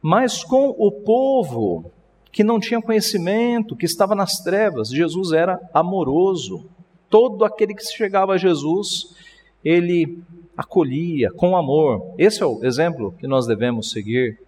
mas 0.00 0.44
com 0.44 0.74
o 0.78 0.92
povo 0.92 1.90
que 2.30 2.44
não 2.44 2.60
tinha 2.60 2.80
conhecimento, 2.80 3.74
que 3.74 3.86
estava 3.86 4.14
nas 4.14 4.38
trevas, 4.38 4.90
Jesus 4.90 5.32
era 5.32 5.60
amoroso. 5.74 6.66
Todo 7.10 7.44
aquele 7.44 7.74
que 7.74 7.84
chegava 7.84 8.34
a 8.34 8.38
Jesus, 8.38 9.14
ele 9.64 10.22
acolhia 10.56 11.32
com 11.32 11.56
amor. 11.56 12.14
Esse 12.16 12.42
é 12.42 12.46
o 12.46 12.64
exemplo 12.64 13.12
que 13.18 13.26
nós 13.26 13.46
devemos 13.46 13.90
seguir. 13.90 14.38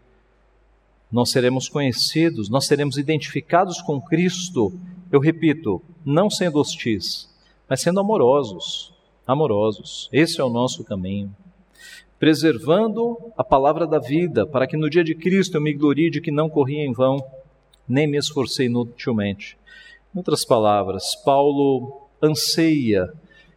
Nós 1.10 1.30
seremos 1.30 1.68
conhecidos, 1.68 2.48
nós 2.48 2.66
seremos 2.66 2.96
identificados 2.96 3.82
com 3.82 4.00
Cristo, 4.00 4.72
eu 5.10 5.18
repito, 5.18 5.82
não 6.04 6.30
sendo 6.30 6.60
hostis, 6.60 7.28
mas 7.68 7.80
sendo 7.80 7.98
amorosos. 7.98 8.94
Amorosos. 9.26 10.08
Esse 10.12 10.40
é 10.40 10.44
o 10.44 10.48
nosso 10.48 10.84
caminho 10.84 11.34
preservando 12.20 13.16
a 13.34 13.42
palavra 13.42 13.86
da 13.86 13.98
vida, 13.98 14.46
para 14.46 14.66
que 14.66 14.76
no 14.76 14.90
dia 14.90 15.02
de 15.02 15.14
Cristo 15.14 15.56
eu 15.56 15.60
me 15.60 15.72
glorie 15.72 16.10
de 16.10 16.20
que 16.20 16.30
não 16.30 16.50
corri 16.50 16.76
em 16.76 16.92
vão, 16.92 17.16
nem 17.88 18.06
me 18.06 18.18
esforcei 18.18 18.66
inutilmente. 18.66 19.56
Em 20.14 20.18
outras 20.18 20.44
palavras, 20.44 21.16
Paulo 21.24 22.02
anseia 22.22 23.10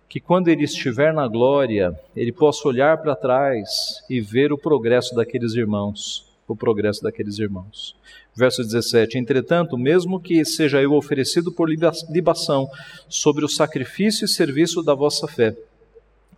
que 0.07 0.21
quando 0.21 0.47
ele 0.47 0.63
estiver 0.63 1.13
na 1.13 1.27
glória, 1.27 1.93
ele 2.15 2.31
possa 2.31 2.65
olhar 2.65 2.97
para 2.99 3.17
trás 3.17 4.01
e 4.09 4.21
ver 4.21 4.53
o 4.53 4.57
progresso 4.57 5.13
daqueles 5.13 5.55
irmãos, 5.55 6.31
o 6.47 6.55
progresso 6.55 7.03
daqueles 7.03 7.39
irmãos. 7.39 7.97
Verso 8.33 8.63
17: 8.63 9.17
Entretanto, 9.17 9.77
mesmo 9.77 10.21
que 10.21 10.45
seja 10.45 10.81
eu 10.81 10.93
oferecido 10.93 11.51
por 11.51 11.69
libação 11.69 12.69
sobre 13.09 13.43
o 13.43 13.49
sacrifício 13.49 14.23
e 14.23 14.29
serviço 14.29 14.81
da 14.81 14.93
vossa 14.93 15.27
fé, 15.27 15.53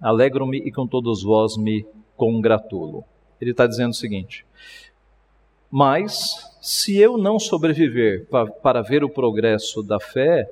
alegro-me 0.02 0.58
e 0.58 0.72
com 0.72 0.88
todos 0.88 1.22
vós 1.22 1.56
me 1.56 1.86
congratulo. 2.16 3.04
Ele 3.40 3.52
está 3.52 3.68
dizendo 3.68 3.92
o 3.92 3.96
seguinte: 3.96 4.46
Mas, 5.70 6.50
se 6.62 6.98
eu 6.98 7.18
não 7.18 7.40
sobreviver 7.40 8.26
para, 8.28 8.48
para 8.48 8.82
ver 8.82 9.04
o 9.04 9.10
progresso 9.10 9.84
da 9.84 10.00
fé, 10.00 10.50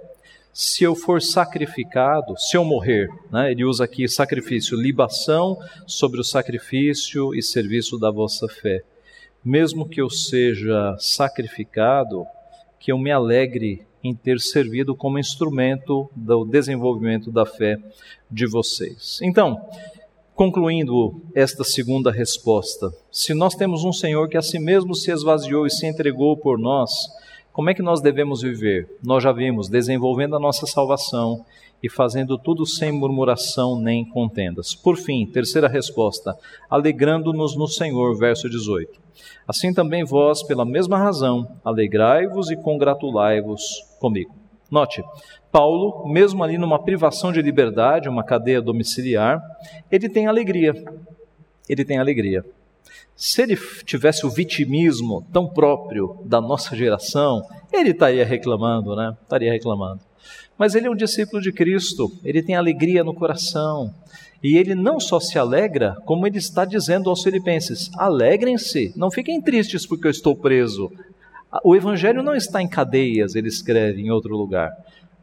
se 0.54 0.84
eu 0.84 0.94
for 0.94 1.20
sacrificado, 1.20 2.38
se 2.38 2.56
eu 2.56 2.64
morrer, 2.64 3.10
né? 3.32 3.52
ele 3.52 3.66
usa 3.66 3.86
aqui 3.86 4.08
sacrifício, 4.08 4.80
libação 4.80 5.58
sobre 5.88 6.20
o 6.20 6.24
sacrifício 6.24 7.34
e 7.34 7.42
serviço 7.42 7.98
da 7.98 8.12
vossa 8.12 8.48
fé. 8.48 8.84
Mesmo 9.44 9.90
que 9.90 10.00
eu 10.00 10.10
seja 10.12 10.96
sacrificado, 11.00 12.26
que 12.80 12.92
eu 12.92 13.00
me 13.00 13.12
alegre 13.12 13.82
em 14.04 14.14
ter 14.14 14.40
servido 14.40 14.96
como 14.96 15.18
instrumento 15.18 16.10
do 16.16 16.46
desenvolvimento 16.46 17.32
da 17.32 17.46
fé 17.46 17.80
de 18.30 18.46
vocês. 18.46 19.20
Então, 19.24 19.66
Concluindo 20.36 21.22
esta 21.36 21.64
segunda 21.64 22.12
resposta, 22.12 22.92
se 23.12 23.36
nós 23.36 23.54
temos 23.54 23.84
um 23.84 23.94
Senhor 23.94 24.28
que 24.28 24.36
a 24.36 24.42
si 24.42 24.58
mesmo 24.58 24.96
se 24.96 25.12
esvaziou 25.12 25.68
e 25.68 25.70
se 25.70 25.86
entregou 25.86 26.36
por 26.36 26.58
nós, 26.58 26.90
como 27.52 27.70
é 27.70 27.74
que 27.76 27.84
nós 27.84 28.02
devemos 28.02 28.42
viver? 28.42 28.98
Nós 29.04 29.22
já 29.22 29.32
vimos, 29.32 29.70
desenvolvendo 29.70 30.36
a 30.36 30.40
nossa 30.40 30.66
salvação 30.66 31.46
e 31.84 31.88
fazendo 31.88 32.36
tudo 32.36 32.66
sem 32.66 32.92
murmuração 32.92 33.80
nem 33.80 34.04
contendas. 34.04 34.74
Por 34.74 34.98
fim, 34.98 35.24
terceira 35.28 35.68
resposta, 35.68 36.36
alegrando-nos 36.68 37.56
no 37.56 37.68
Senhor, 37.68 38.18
verso 38.18 38.50
18. 38.50 39.00
Assim 39.48 39.72
também 39.72 40.04
vós, 40.04 40.42
pela 40.42 40.66
mesma 40.66 40.98
razão, 40.98 41.48
alegrai-vos 41.64 42.50
e 42.50 42.56
congratulai-vos 42.56 43.62
comigo. 44.00 44.43
Note, 44.74 45.04
Paulo, 45.52 46.12
mesmo 46.12 46.44
ali 46.44 46.58
numa 46.58 46.82
privação 46.82 47.32
de 47.32 47.40
liberdade, 47.44 48.10
uma 48.10 48.24
cadeia 48.24 48.60
domiciliar, 48.60 49.40
ele 49.92 50.10
tem 50.10 50.26
alegria. 50.26 50.74
Ele 51.70 51.86
tem 51.86 52.00
alegria. 52.00 52.44
Se 53.16 53.44
ele 53.44 53.56
tivesse 53.86 54.26
o 54.26 54.32
vitimismo 54.32 55.24
tão 55.32 55.48
próprio 55.48 56.18
da 56.26 56.42
nossa 56.42 56.76
geração, 56.76 57.44
ele 57.72 57.92
estaria 57.92 58.26
reclamando, 58.26 58.96
né? 58.96 59.16
Estaria 59.22 59.52
reclamando. 59.52 60.02
Mas 60.58 60.74
ele 60.74 60.88
é 60.88 60.90
um 60.90 60.96
discípulo 60.96 61.40
de 61.40 61.52
Cristo, 61.52 62.12
ele 62.24 62.42
tem 62.42 62.56
alegria 62.56 63.04
no 63.04 63.14
coração. 63.14 63.94
E 64.42 64.58
ele 64.58 64.74
não 64.74 65.00
só 65.00 65.20
se 65.20 65.38
alegra, 65.38 65.96
como 66.04 66.26
ele 66.26 66.40
está 66.40 66.66
dizendo 66.66 67.12
aos 67.12 67.22
filipenses: 67.22 67.92
alegrem-se, 67.96 68.92
não 68.96 69.12
fiquem 69.12 69.40
tristes 69.40 69.86
porque 69.86 70.08
eu 70.08 70.12
estou 70.12 70.36
preso. 70.36 70.92
O 71.64 71.76
evangelho 71.76 72.24
não 72.24 72.36
está 72.36 72.62
em 72.62 72.68
cadeias, 72.68 73.36
ele 73.36 73.48
escreve 73.48 74.02
em 74.02 74.10
outro 74.10 74.36
lugar. 74.36 74.72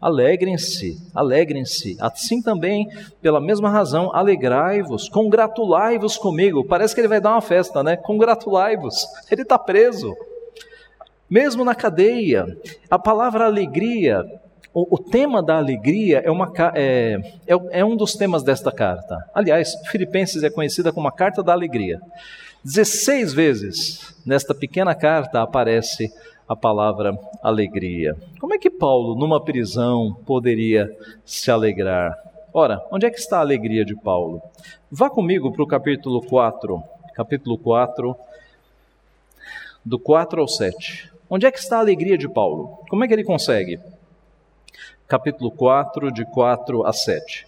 Alegrem-se, 0.00 0.96
alegrem-se. 1.14 1.96
Assim 2.00 2.40
também, 2.40 2.88
pela 3.20 3.38
mesma 3.38 3.68
razão, 3.68 4.10
alegrai-vos, 4.14 5.08
congratulai-vos 5.10 6.16
comigo. 6.16 6.64
Parece 6.64 6.94
que 6.94 7.00
ele 7.02 7.08
vai 7.08 7.20
dar 7.20 7.32
uma 7.32 7.42
festa, 7.42 7.82
né? 7.82 7.96
Congratulai-vos. 7.96 9.06
Ele 9.30 9.42
está 9.42 9.58
preso. 9.58 10.16
Mesmo 11.28 11.64
na 11.66 11.74
cadeia. 11.74 12.46
A 12.90 12.98
palavra 12.98 13.44
alegria, 13.44 14.24
o, 14.72 14.94
o 14.94 14.98
tema 14.98 15.42
da 15.42 15.58
alegria 15.58 16.22
é, 16.24 16.30
uma, 16.30 16.50
é, 16.74 17.20
é, 17.46 17.80
é 17.80 17.84
um 17.84 17.94
dos 17.94 18.14
temas 18.14 18.42
desta 18.42 18.72
carta. 18.72 19.18
Aliás, 19.34 19.74
Filipenses 19.90 20.42
é 20.42 20.48
conhecida 20.48 20.92
como 20.92 21.08
a 21.08 21.12
carta 21.12 21.42
da 21.42 21.52
alegria. 21.52 22.00
16 22.62 23.32
vezes 23.32 24.14
nesta 24.24 24.54
pequena 24.54 24.94
carta 24.94 25.40
aparece 25.40 26.12
a 26.46 26.54
palavra 26.54 27.18
alegria. 27.42 28.14
Como 28.38 28.52
é 28.52 28.58
que 28.58 28.68
Paulo, 28.68 29.14
numa 29.14 29.42
prisão, 29.42 30.12
poderia 30.26 30.94
se 31.24 31.50
alegrar? 31.50 32.14
Ora, 32.52 32.84
onde 32.90 33.06
é 33.06 33.10
que 33.10 33.18
está 33.18 33.38
a 33.38 33.40
alegria 33.40 33.82
de 33.82 33.96
Paulo? 33.96 34.42
Vá 34.90 35.08
comigo 35.08 35.50
para 35.50 35.62
o 35.62 35.66
capítulo 35.66 36.20
4, 36.20 36.82
capítulo 37.14 37.56
4, 37.56 38.14
do 39.82 39.98
4 39.98 40.42
ao 40.42 40.48
7. 40.48 41.10
Onde 41.30 41.46
é 41.46 41.50
que 41.50 41.58
está 41.58 41.78
a 41.78 41.80
alegria 41.80 42.18
de 42.18 42.28
Paulo? 42.28 42.78
Como 42.90 43.02
é 43.02 43.08
que 43.08 43.14
ele 43.14 43.24
consegue? 43.24 43.80
Capítulo 45.08 45.50
4, 45.50 46.12
de 46.12 46.26
4 46.26 46.84
a 46.84 46.92
7. 46.92 47.46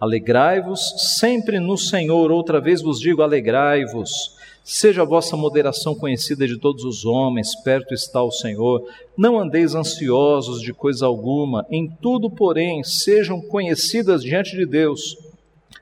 Alegrai-vos 0.00 0.80
sempre 1.18 1.58
no 1.60 1.78
Senhor, 1.78 2.30
outra 2.30 2.60
vez 2.60 2.82
vos 2.82 2.98
digo, 2.98 3.22
alegrai-vos. 3.22 4.36
Seja 4.62 5.02
a 5.02 5.06
vossa 5.06 5.36
moderação 5.36 5.94
conhecida 5.94 6.46
de 6.46 6.58
todos 6.58 6.84
os 6.84 7.04
homens, 7.04 7.54
perto 7.62 7.92
está 7.92 8.22
o 8.22 8.30
Senhor. 8.30 8.88
Não 9.16 9.38
andeis 9.38 9.74
ansiosos 9.74 10.60
de 10.60 10.72
coisa 10.72 11.06
alguma, 11.06 11.66
em 11.70 11.86
tudo, 11.86 12.30
porém, 12.30 12.82
sejam 12.82 13.40
conhecidas 13.40 14.22
diante 14.22 14.56
de 14.56 14.64
Deus 14.64 15.18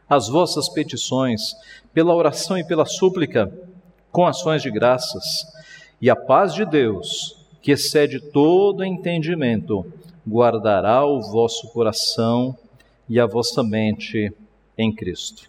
as 0.09 0.29
vossas 0.29 0.69
petições, 0.69 1.55
pela 1.95 2.15
oração 2.15 2.59
e 2.59 2.65
pela 2.65 2.85
súplica, 2.85 3.51
com 4.11 4.27
ações 4.27 4.61
de 4.61 4.71
graças. 4.71 5.47
E 6.01 6.11
a 6.11 6.17
paz 6.17 6.53
de 6.53 6.67
Deus, 6.67 7.37
que 7.63 7.71
excede 7.71 8.21
todo 8.21 8.85
entendimento, 8.85 9.87
guardará 10.29 11.07
o 11.07 11.21
vosso 11.23 11.69
coração 11.69 12.59
e 13.09 13.19
a 13.21 13.27
vossa 13.27 13.63
mente 13.63 14.33
em 14.77 14.95
Cristo. 14.95 15.49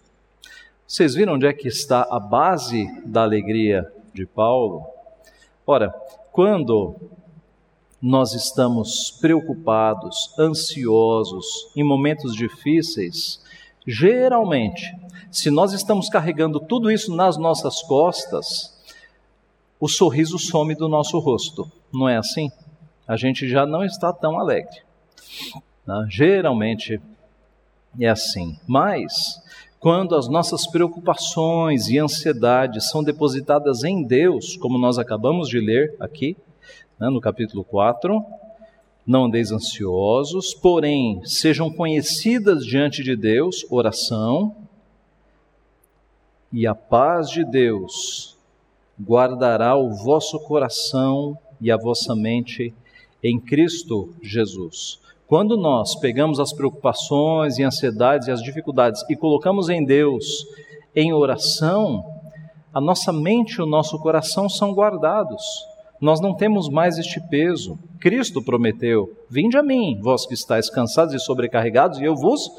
Vocês 0.88 1.16
viram 1.16 1.34
onde 1.34 1.48
é 1.48 1.54
que 1.54 1.68
está 1.68 2.08
a 2.10 2.20
base 2.20 2.86
da 3.06 3.24
alegria 3.24 3.92
de 4.14 4.26
Paulo? 4.26 4.86
Ora, 5.66 5.90
quando 6.32 6.96
nós 8.02 8.34
estamos 8.34 9.12
preocupados, 9.12 10.38
ansiosos, 10.38 11.72
em 11.76 11.84
momentos 11.84 12.36
difíceis, 12.36 13.42
geralmente, 13.88 14.94
se 15.32 15.50
nós 15.50 15.72
estamos 15.72 16.10
carregando 16.10 16.60
tudo 16.60 16.92
isso 16.92 17.16
nas 17.16 17.38
nossas 17.38 17.82
costas, 17.82 18.74
o 19.80 19.88
sorriso 19.88 20.38
some 20.38 20.76
do 20.76 20.88
nosso 20.88 21.18
rosto. 21.20 21.70
Não 21.92 22.08
é 22.08 22.18
assim? 22.18 22.52
A 23.08 23.18
gente 23.18 23.48
já 23.48 23.66
não 23.66 23.84
está 23.84 24.14
tão 24.14 24.40
alegre. 24.40 24.82
Né? 25.86 26.08
Geralmente 26.10 27.02
é 28.00 28.08
assim. 28.08 28.58
Mas, 28.68 29.42
quando 29.80 30.16
as 30.16 30.28
nossas 30.28 30.66
preocupações 30.68 31.88
e 31.90 31.98
ansiedades 31.98 32.90
são 32.90 33.04
depositadas 33.04 33.84
em 33.84 34.04
Deus, 34.04 34.58
como 34.58 34.78
nós 34.78 34.98
acabamos 34.98 35.50
de 35.50 35.60
ler 35.60 35.96
aqui, 36.00 36.38
né, 37.00 37.10
no 37.10 37.22
capítulo 37.22 37.64
4, 37.64 38.24
não 39.06 39.26
andeis 39.26 39.52
ansiosos, 39.52 40.54
porém 40.54 41.22
sejam 41.26 41.70
conhecidas 41.70 42.66
diante 42.66 43.04
de 43.04 43.16
Deus, 43.16 43.66
oração, 43.70 44.56
e 46.52 46.68
a 46.68 46.76
paz 46.76 47.30
de 47.30 47.44
Deus 47.44 48.38
guardará 49.02 49.76
o 49.76 49.92
vosso 49.92 50.40
coração 50.40 51.38
e 51.60 51.72
a 51.72 51.78
vossa 51.78 52.16
mente 52.16 52.74
em 53.24 53.40
Cristo 53.40 54.14
Jesus. 54.22 55.00
Quando 55.28 55.58
nós 55.58 55.96
pegamos 55.96 56.40
as 56.40 56.52
preocupações 56.54 57.58
e 57.58 57.64
ansiedades 57.64 58.28
e 58.28 58.32
as 58.32 58.42
dificuldades 58.42 59.02
e 59.10 59.16
colocamos 59.16 59.70
em 59.70 59.84
Deus 59.84 60.46
em 60.96 61.14
oração, 61.14 62.04
a 62.74 62.82
nossa 62.82 63.14
mente 63.14 63.54
e 63.54 63.62
o 63.62 63.66
nosso 63.66 63.98
coração 64.00 64.50
são 64.50 64.74
guardados. 64.74 65.44
Nós 66.02 66.20
não 66.20 66.36
temos 66.36 66.68
mais 66.70 66.98
este 66.98 67.22
peso. 67.30 67.80
Cristo 68.00 68.44
prometeu: 68.44 69.10
Vinde 69.30 69.58
a 69.58 69.64
mim, 69.64 70.00
vós 70.02 70.26
que 70.26 70.34
estáis 70.34 70.70
cansados 70.70 71.14
e 71.14 71.20
sobrecarregados, 71.20 72.00
e 72.00 72.04
eu 72.04 72.16
vos 72.16 72.52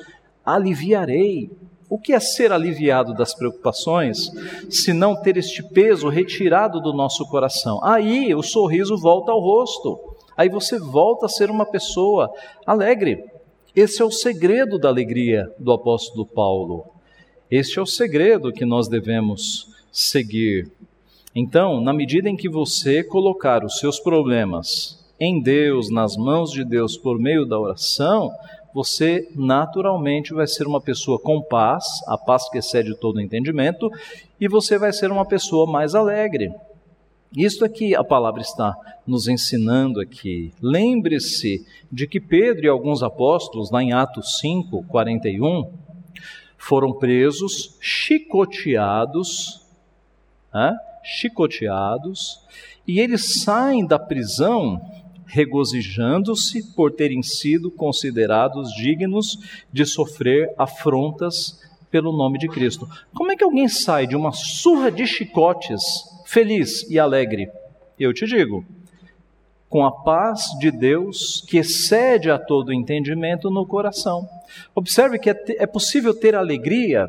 aliviarei. 0.45 1.51
O 1.91 1.99
que 1.99 2.15
é 2.15 2.19
ser 2.19 2.51
aliviado 2.51 3.13
das 3.13 3.35
preocupações, 3.35 4.31
se 4.71 4.93
não 4.93 5.15
ter 5.15 5.37
este 5.37 5.63
peso 5.63 6.09
retirado 6.09 6.81
do 6.81 6.95
nosso 6.95 7.29
coração? 7.29 7.79
Aí 7.85 8.35
o 8.35 8.43
sorriso 8.43 8.97
volta 8.97 9.31
ao 9.31 9.39
rosto, 9.39 10.14
aí 10.37 10.49
você 10.49 10.79
volta 10.79 11.27
a 11.27 11.29
ser 11.29 11.51
uma 11.51 11.67
pessoa 11.67 12.33
alegre. 12.67 13.25
Esse 13.75 14.03
é 14.03 14.05
o 14.05 14.11
segredo 14.11 14.79
da 14.79 14.89
alegria 14.89 15.53
do 15.59 15.73
apóstolo 15.73 16.25
Paulo. 16.25 16.85
Este 17.51 17.79
é 17.79 17.83
o 17.83 17.87
segredo 17.87 18.53
que 18.53 18.65
nós 18.65 18.89
devemos 18.89 19.69
seguir. 19.93 20.71
Então, 21.35 21.81
na 21.81 21.93
medida 21.93 22.29
em 22.29 22.37
que 22.37 22.49
você 22.49 23.03
colocar 23.03 23.65
os 23.65 23.79
seus 23.79 23.99
problemas 23.99 25.05
em 25.19 25.41
Deus, 25.41 25.91
nas 25.91 26.17
mãos 26.17 26.51
de 26.51 26.65
Deus 26.65 26.97
por 26.97 27.19
meio 27.19 27.45
da 27.45 27.59
oração, 27.59 28.33
você 28.75 29.29
naturalmente 29.35 30.35
vai 30.35 30.47
ser 30.47 30.67
uma 30.67 30.81
pessoa 30.81 31.19
com 31.19 31.41
paz, 31.41 31.85
a 32.09 32.19
paz 32.19 32.49
que 32.49 32.59
excede 32.59 32.97
todo 32.97 33.21
entendimento, 33.21 33.89
e 34.41 34.49
você 34.49 34.77
vai 34.77 34.93
ser 34.93 35.13
uma 35.13 35.25
pessoa 35.25 35.71
mais 35.71 35.95
alegre. 35.95 36.53
Isto 37.37 37.65
é 37.65 37.69
que 37.69 37.97
a 37.97 38.05
palavra 38.05 38.41
está 38.41 38.77
nos 39.05 39.27
ensinando 39.27 40.01
aqui. 40.01 40.53
Lembre-se 40.63 41.67
de 41.91 42.07
que 42.07 42.21
Pedro 42.21 42.65
e 42.65 42.69
alguns 42.69 43.03
apóstolos, 43.03 43.73
lá 43.73 43.83
em 43.83 43.93
Atos 43.93 44.39
5, 44.39 44.85
41, 44.85 45.69
foram 46.57 46.93
presos, 46.93 47.77
chicoteados, 47.81 49.67
né? 50.53 50.77
chicoteados, 51.03 52.41
e 52.87 53.01
eles 53.01 53.43
saem 53.43 53.85
da 53.85 53.99
prisão 53.99 54.81
regozijando-se 55.27 56.73
por 56.75 56.93
terem 56.93 57.23
sido 57.23 57.69
considerados 57.69 58.73
dignos 58.73 59.39
de 59.73 59.85
sofrer 59.85 60.55
afrontas 60.57 61.61
pelo 61.91 62.17
nome 62.17 62.39
de 62.39 62.49
Cristo. 62.49 62.89
Como 63.13 63.33
é 63.33 63.37
que 63.37 63.43
alguém 63.43 63.69
sai 63.69 64.07
de 64.07 64.15
uma 64.15 64.31
surra 64.31 64.93
de 64.93 65.05
chicotes 65.07 66.14
feliz 66.35 66.83
e 66.91 66.99
alegre? 66.99 67.49
Eu 67.97 68.13
te 68.13 68.27
digo, 68.27 68.65
com 69.69 69.85
a 69.85 69.93
paz 69.93 70.47
de 70.59 70.73
Deus 70.73 71.45
que 71.47 71.59
excede 71.59 72.29
a 72.29 72.37
todo 72.37 72.73
entendimento 72.73 73.53
no 73.53 73.65
coração. 73.65 74.29
Observe 74.75 75.17
que 75.21 75.31
é, 75.31 75.45
é 75.59 75.67
possível 75.67 76.13
ter 76.13 76.35
alegria 76.35 77.09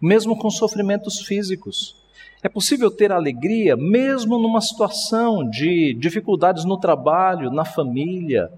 mesmo 0.00 0.38
com 0.38 0.48
sofrimentos 0.48 1.22
físicos. 1.22 1.96
É 2.40 2.48
possível 2.48 2.88
ter 2.88 3.10
alegria 3.10 3.76
mesmo 3.76 4.38
numa 4.38 4.60
situação 4.60 5.48
de 5.50 5.92
dificuldades 5.94 6.64
no 6.64 6.78
trabalho, 6.78 7.50
na 7.50 7.64
família. 7.64 8.48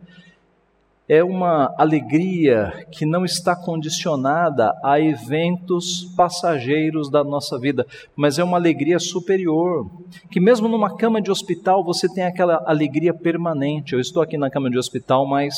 É 1.09 1.25
uma 1.25 1.75
alegria 1.79 2.87
que 2.93 3.07
não 3.07 3.25
está 3.25 3.57
condicionada 3.57 4.79
a 4.85 5.01
eventos 5.01 6.05
passageiros 6.15 7.11
da 7.11 7.25
nossa 7.25 7.59
vida, 7.59 7.87
mas 8.15 8.39
é 8.39 8.45
uma 8.45 8.59
alegria 8.59 8.99
superior. 8.99 9.91
Que 10.31 10.39
mesmo 10.39 10.69
numa 10.69 10.97
cama 10.99 11.23
de 11.23 11.31
hospital 11.31 11.83
você 11.83 12.13
tem 12.13 12.25
aquela 12.25 12.63
alegria 12.67 13.15
permanente. 13.15 13.95
Eu 13.95 14.01
estou 14.01 14.23
aqui 14.23 14.37
na 14.37 14.51
cama 14.51 14.71
de 14.71 14.79
hospital, 14.79 15.27
mas 15.27 15.57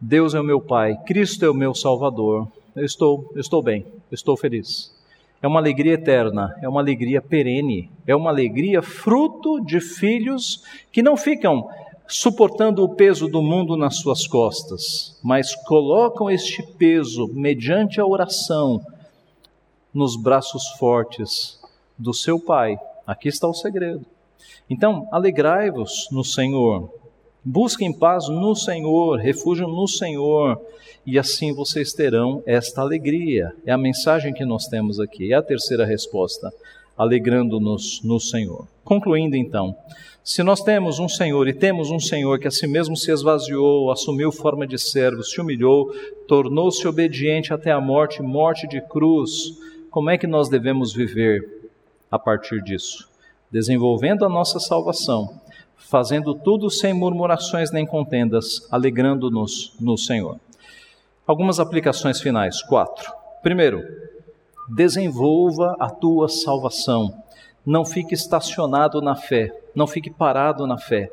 Deus 0.00 0.34
é 0.34 0.40
o 0.40 0.44
meu 0.44 0.60
Pai, 0.60 0.96
Cristo 1.04 1.44
é 1.44 1.50
o 1.50 1.54
meu 1.54 1.74
Salvador. 1.74 2.48
Eu 2.74 2.84
estou, 2.84 3.30
eu 3.34 3.40
estou 3.40 3.62
bem, 3.62 3.84
eu 4.10 4.14
estou 4.14 4.38
feliz 4.38 4.96
é 5.42 5.46
uma 5.46 5.60
alegria 5.60 5.94
eterna, 5.94 6.56
é 6.60 6.68
uma 6.68 6.80
alegria 6.80 7.20
perene, 7.20 7.90
é 8.06 8.16
uma 8.16 8.30
alegria 8.30 8.82
fruto 8.82 9.60
de 9.60 9.80
filhos 9.80 10.64
que 10.90 11.02
não 11.02 11.16
ficam 11.16 11.68
suportando 12.08 12.84
o 12.84 12.94
peso 12.94 13.28
do 13.28 13.42
mundo 13.42 13.76
nas 13.76 13.96
suas 13.96 14.26
costas, 14.26 15.18
mas 15.22 15.54
colocam 15.54 16.30
este 16.30 16.62
peso 16.62 17.28
mediante 17.32 18.00
a 18.00 18.06
oração 18.06 18.84
nos 19.92 20.16
braços 20.16 20.68
fortes 20.78 21.58
do 21.98 22.12
seu 22.12 22.38
Pai. 22.38 22.78
Aqui 23.06 23.28
está 23.28 23.48
o 23.48 23.54
segredo. 23.54 24.04
Então, 24.68 25.08
alegrai-vos 25.10 26.08
no 26.10 26.24
Senhor, 26.24 26.92
busquem 27.44 27.92
paz 27.92 28.28
no 28.28 28.54
Senhor, 28.54 29.18
refúgio 29.18 29.66
no 29.68 29.86
Senhor 29.86 30.60
e 31.06 31.18
assim 31.18 31.54
vocês 31.54 31.92
terão 31.92 32.42
esta 32.44 32.80
alegria. 32.80 33.54
É 33.64 33.70
a 33.70 33.78
mensagem 33.78 34.34
que 34.34 34.44
nós 34.44 34.66
temos 34.66 34.98
aqui. 34.98 35.32
É 35.32 35.36
a 35.36 35.42
terceira 35.42 35.86
resposta, 35.86 36.52
alegrando-nos 36.96 38.00
no 38.02 38.18
Senhor. 38.18 38.66
Concluindo 38.84 39.36
então, 39.36 39.76
se 40.22 40.42
nós 40.42 40.60
temos 40.60 40.98
um 40.98 41.08
Senhor 41.08 41.46
e 41.46 41.54
temos 41.54 41.90
um 41.90 42.00
Senhor 42.00 42.38
que 42.38 42.48
a 42.48 42.50
si 42.50 42.66
mesmo 42.66 42.96
se 42.96 43.12
esvaziou, 43.12 43.92
assumiu 43.92 44.32
forma 44.32 44.66
de 44.66 44.78
servo, 44.78 45.22
se 45.22 45.40
humilhou, 45.40 45.94
tornou-se 46.26 46.86
obediente 46.88 47.52
até 47.52 47.70
a 47.70 47.80
morte, 47.80 48.22
morte 48.22 48.66
de 48.66 48.80
cruz, 48.80 49.56
como 49.90 50.10
é 50.10 50.18
que 50.18 50.26
nós 50.26 50.48
devemos 50.48 50.92
viver 50.92 51.70
a 52.10 52.18
partir 52.18 52.62
disso? 52.62 53.08
Desenvolvendo 53.50 54.24
a 54.24 54.28
nossa 54.28 54.58
salvação, 54.58 55.40
fazendo 55.76 56.34
tudo 56.34 56.68
sem 56.70 56.92
murmurações 56.92 57.70
nem 57.70 57.86
contendas, 57.86 58.66
alegrando-nos 58.70 59.74
no 59.80 59.96
Senhor. 59.96 60.40
Algumas 61.26 61.60
aplicações 61.60 62.20
finais. 62.20 62.62
Quatro. 62.62 63.12
Primeiro, 63.42 63.84
desenvolva 64.68 65.76
a 65.78 65.88
tua 65.88 66.28
salvação. 66.28 67.14
Não 67.64 67.84
fique 67.84 68.14
estacionado 68.14 69.00
na 69.00 69.14
fé, 69.14 69.52
não 69.74 69.86
fique 69.86 70.10
parado 70.10 70.66
na 70.66 70.78
fé. 70.78 71.10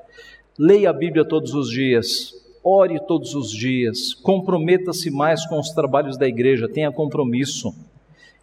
Leia 0.58 0.90
a 0.90 0.94
Bíblia 0.94 1.26
todos 1.26 1.54
os 1.54 1.70
dias, 1.70 2.34
ore 2.64 3.00
todos 3.00 3.34
os 3.34 3.52
dias, 3.52 4.14
comprometa-se 4.14 5.10
mais 5.10 5.46
com 5.46 5.60
os 5.60 5.70
trabalhos 5.72 6.18
da 6.18 6.28
igreja, 6.28 6.70
tenha 6.70 6.92
compromisso. 6.92 7.74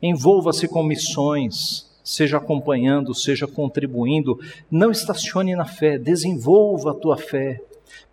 Envolva-se 0.03 0.67
com 0.67 0.83
missões, 0.83 1.89
seja 2.03 2.39
acompanhando, 2.39 3.15
seja 3.15 3.47
contribuindo. 3.47 4.39
Não 4.71 4.91
estacione 4.91 5.55
na 5.55 5.65
fé, 5.65 5.99
desenvolva 5.99 6.91
a 6.91 6.95
tua 6.95 7.17
fé 7.17 7.61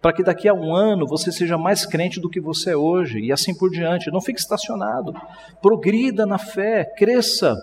para 0.02 0.14
que 0.14 0.24
daqui 0.24 0.48
a 0.48 0.54
um 0.54 0.74
ano 0.74 1.08
você 1.08 1.32
seja 1.32 1.58
mais 1.58 1.86
crente 1.86 2.20
do 2.20 2.30
que 2.30 2.40
você 2.40 2.72
é 2.72 2.78
hoje, 2.78 3.20
e 3.20 3.32
assim 3.32 3.56
por 3.56 3.70
diante. 3.70 4.12
Não 4.12 4.22
fique 4.22 4.40
estacionado, 4.40 5.14
progrida 5.62 6.26
na 6.26 6.38
fé, 6.38 6.86
cresça 6.86 7.56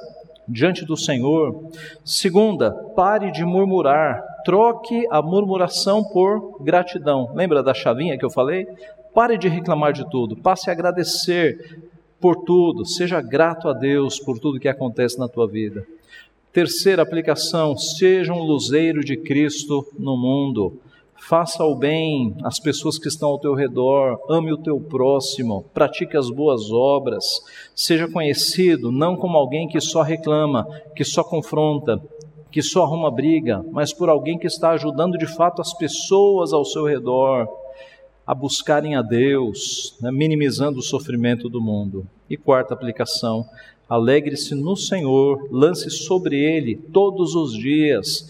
diante 0.47 0.85
do 0.85 0.97
Senhor. 0.97 1.71
Segunda, 2.05 2.73
pare 2.95 3.31
de 3.31 3.45
murmurar, 3.45 4.23
troque 4.45 5.07
a 5.11 5.23
murmuração 5.23 6.05
por 6.05 6.63
gratidão. 6.63 7.31
Lembra 7.35 7.63
da 7.63 7.75
chavinha 7.75 8.19
que 8.19 8.25
eu 8.25 8.31
falei? 8.31 8.67
Pare 9.15 9.39
de 9.39 9.49
reclamar 9.49 9.93
de 9.93 10.09
tudo, 10.11 10.37
passe 10.37 10.69
a 10.69 10.73
agradecer 10.73 11.81
por 12.21 12.45
tudo, 12.45 12.85
seja 12.85 13.21
grato 13.21 13.69
a 13.69 13.73
Deus 13.73 14.19
por 14.19 14.39
tudo 14.39 14.59
que 14.59 14.69
acontece 14.69 15.19
na 15.19 15.29
tua 15.29 15.47
vida. 15.47 15.87
Terceira 16.53 17.03
aplicação, 17.03 17.77
seja 17.77 18.33
um 18.33 18.43
luzeiro 18.43 19.05
de 19.05 19.17
Cristo 19.17 19.87
no 19.99 20.17
mundo. 20.17 20.81
Faça 21.27 21.65
o 21.65 21.75
bem 21.75 22.37
às 22.45 22.61
pessoas 22.61 22.99
que 22.99 23.09
estão 23.09 23.31
ao 23.31 23.39
teu 23.39 23.55
redor, 23.55 24.21
ame 24.29 24.53
o 24.53 24.59
teu 24.59 24.79
próximo, 24.79 25.65
pratique 25.73 26.19
as 26.19 26.29
boas 26.29 26.71
obras, 26.71 27.25
seja 27.75 28.07
conhecido 28.07 28.93
não 28.93 29.17
como 29.17 29.39
alguém 29.39 29.67
que 29.67 29.81
só 29.81 30.03
reclama, 30.03 30.67
que 30.95 31.03
só 31.03 31.25
confronta, 31.25 31.99
que 32.51 32.61
só 32.61 32.83
arruma 32.83 33.11
briga, 33.11 33.65
mas 33.73 33.91
por 33.91 34.11
alguém 34.11 34.37
que 34.37 34.47
está 34.47 34.73
ajudando 34.73 35.17
de 35.17 35.27
fato 35.27 35.63
as 35.63 35.73
pessoas 35.73 36.53
ao 36.53 36.63
seu 36.63 36.85
redor 36.85 37.49
a 38.27 38.35
buscarem 38.35 38.95
a 38.95 39.01
Deus, 39.01 39.97
né, 40.03 40.11
minimizando 40.11 40.81
o 40.81 40.83
sofrimento 40.83 41.49
do 41.49 41.59
mundo. 41.59 42.07
E 42.29 42.37
quarta 42.37 42.75
aplicação, 42.75 43.47
alegre-se 43.89 44.55
no 44.55 44.77
Senhor, 44.77 45.49
lance 45.51 45.89
sobre 45.89 46.37
Ele 46.37 46.77
todos 46.77 47.35
os 47.35 47.55
dias 47.55 48.29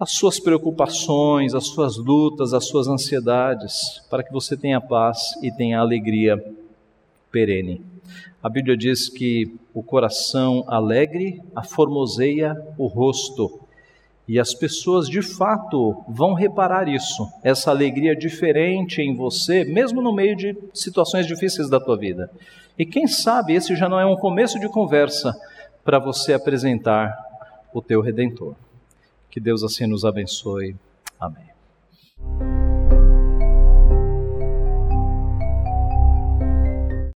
as 0.00 0.12
suas 0.12 0.40
preocupações, 0.40 1.54
as 1.54 1.66
suas 1.66 1.98
lutas, 1.98 2.54
as 2.54 2.66
suas 2.66 2.88
ansiedades, 2.88 4.02
para 4.08 4.22
que 4.22 4.32
você 4.32 4.56
tenha 4.56 4.80
paz 4.80 5.18
e 5.42 5.52
tenha 5.52 5.78
alegria 5.78 6.42
perene. 7.30 7.84
A 8.42 8.48
Bíblia 8.48 8.74
diz 8.74 9.10
que 9.10 9.54
o 9.74 9.82
coração 9.82 10.64
alegre 10.66 11.42
aformoseia 11.54 12.56
o 12.78 12.86
rosto. 12.86 13.60
E 14.26 14.38
as 14.38 14.54
pessoas 14.54 15.06
de 15.06 15.20
fato 15.20 16.02
vão 16.08 16.32
reparar 16.32 16.88
isso, 16.88 17.28
essa 17.42 17.70
alegria 17.70 18.16
diferente 18.16 19.02
em 19.02 19.14
você, 19.14 19.64
mesmo 19.64 20.00
no 20.00 20.14
meio 20.14 20.34
de 20.34 20.56
situações 20.72 21.26
difíceis 21.26 21.68
da 21.68 21.78
tua 21.78 21.98
vida. 21.98 22.30
E 22.78 22.86
quem 22.86 23.06
sabe 23.06 23.52
esse 23.52 23.76
já 23.76 23.86
não 23.86 24.00
é 24.00 24.06
um 24.06 24.16
começo 24.16 24.58
de 24.58 24.68
conversa 24.68 25.38
para 25.84 25.98
você 25.98 26.32
apresentar 26.32 27.14
o 27.74 27.82
teu 27.82 28.00
redentor. 28.00 28.54
Que 29.30 29.40
Deus 29.40 29.62
assim 29.62 29.86
nos 29.86 30.04
abençoe. 30.04 30.76
Amém. 31.18 31.48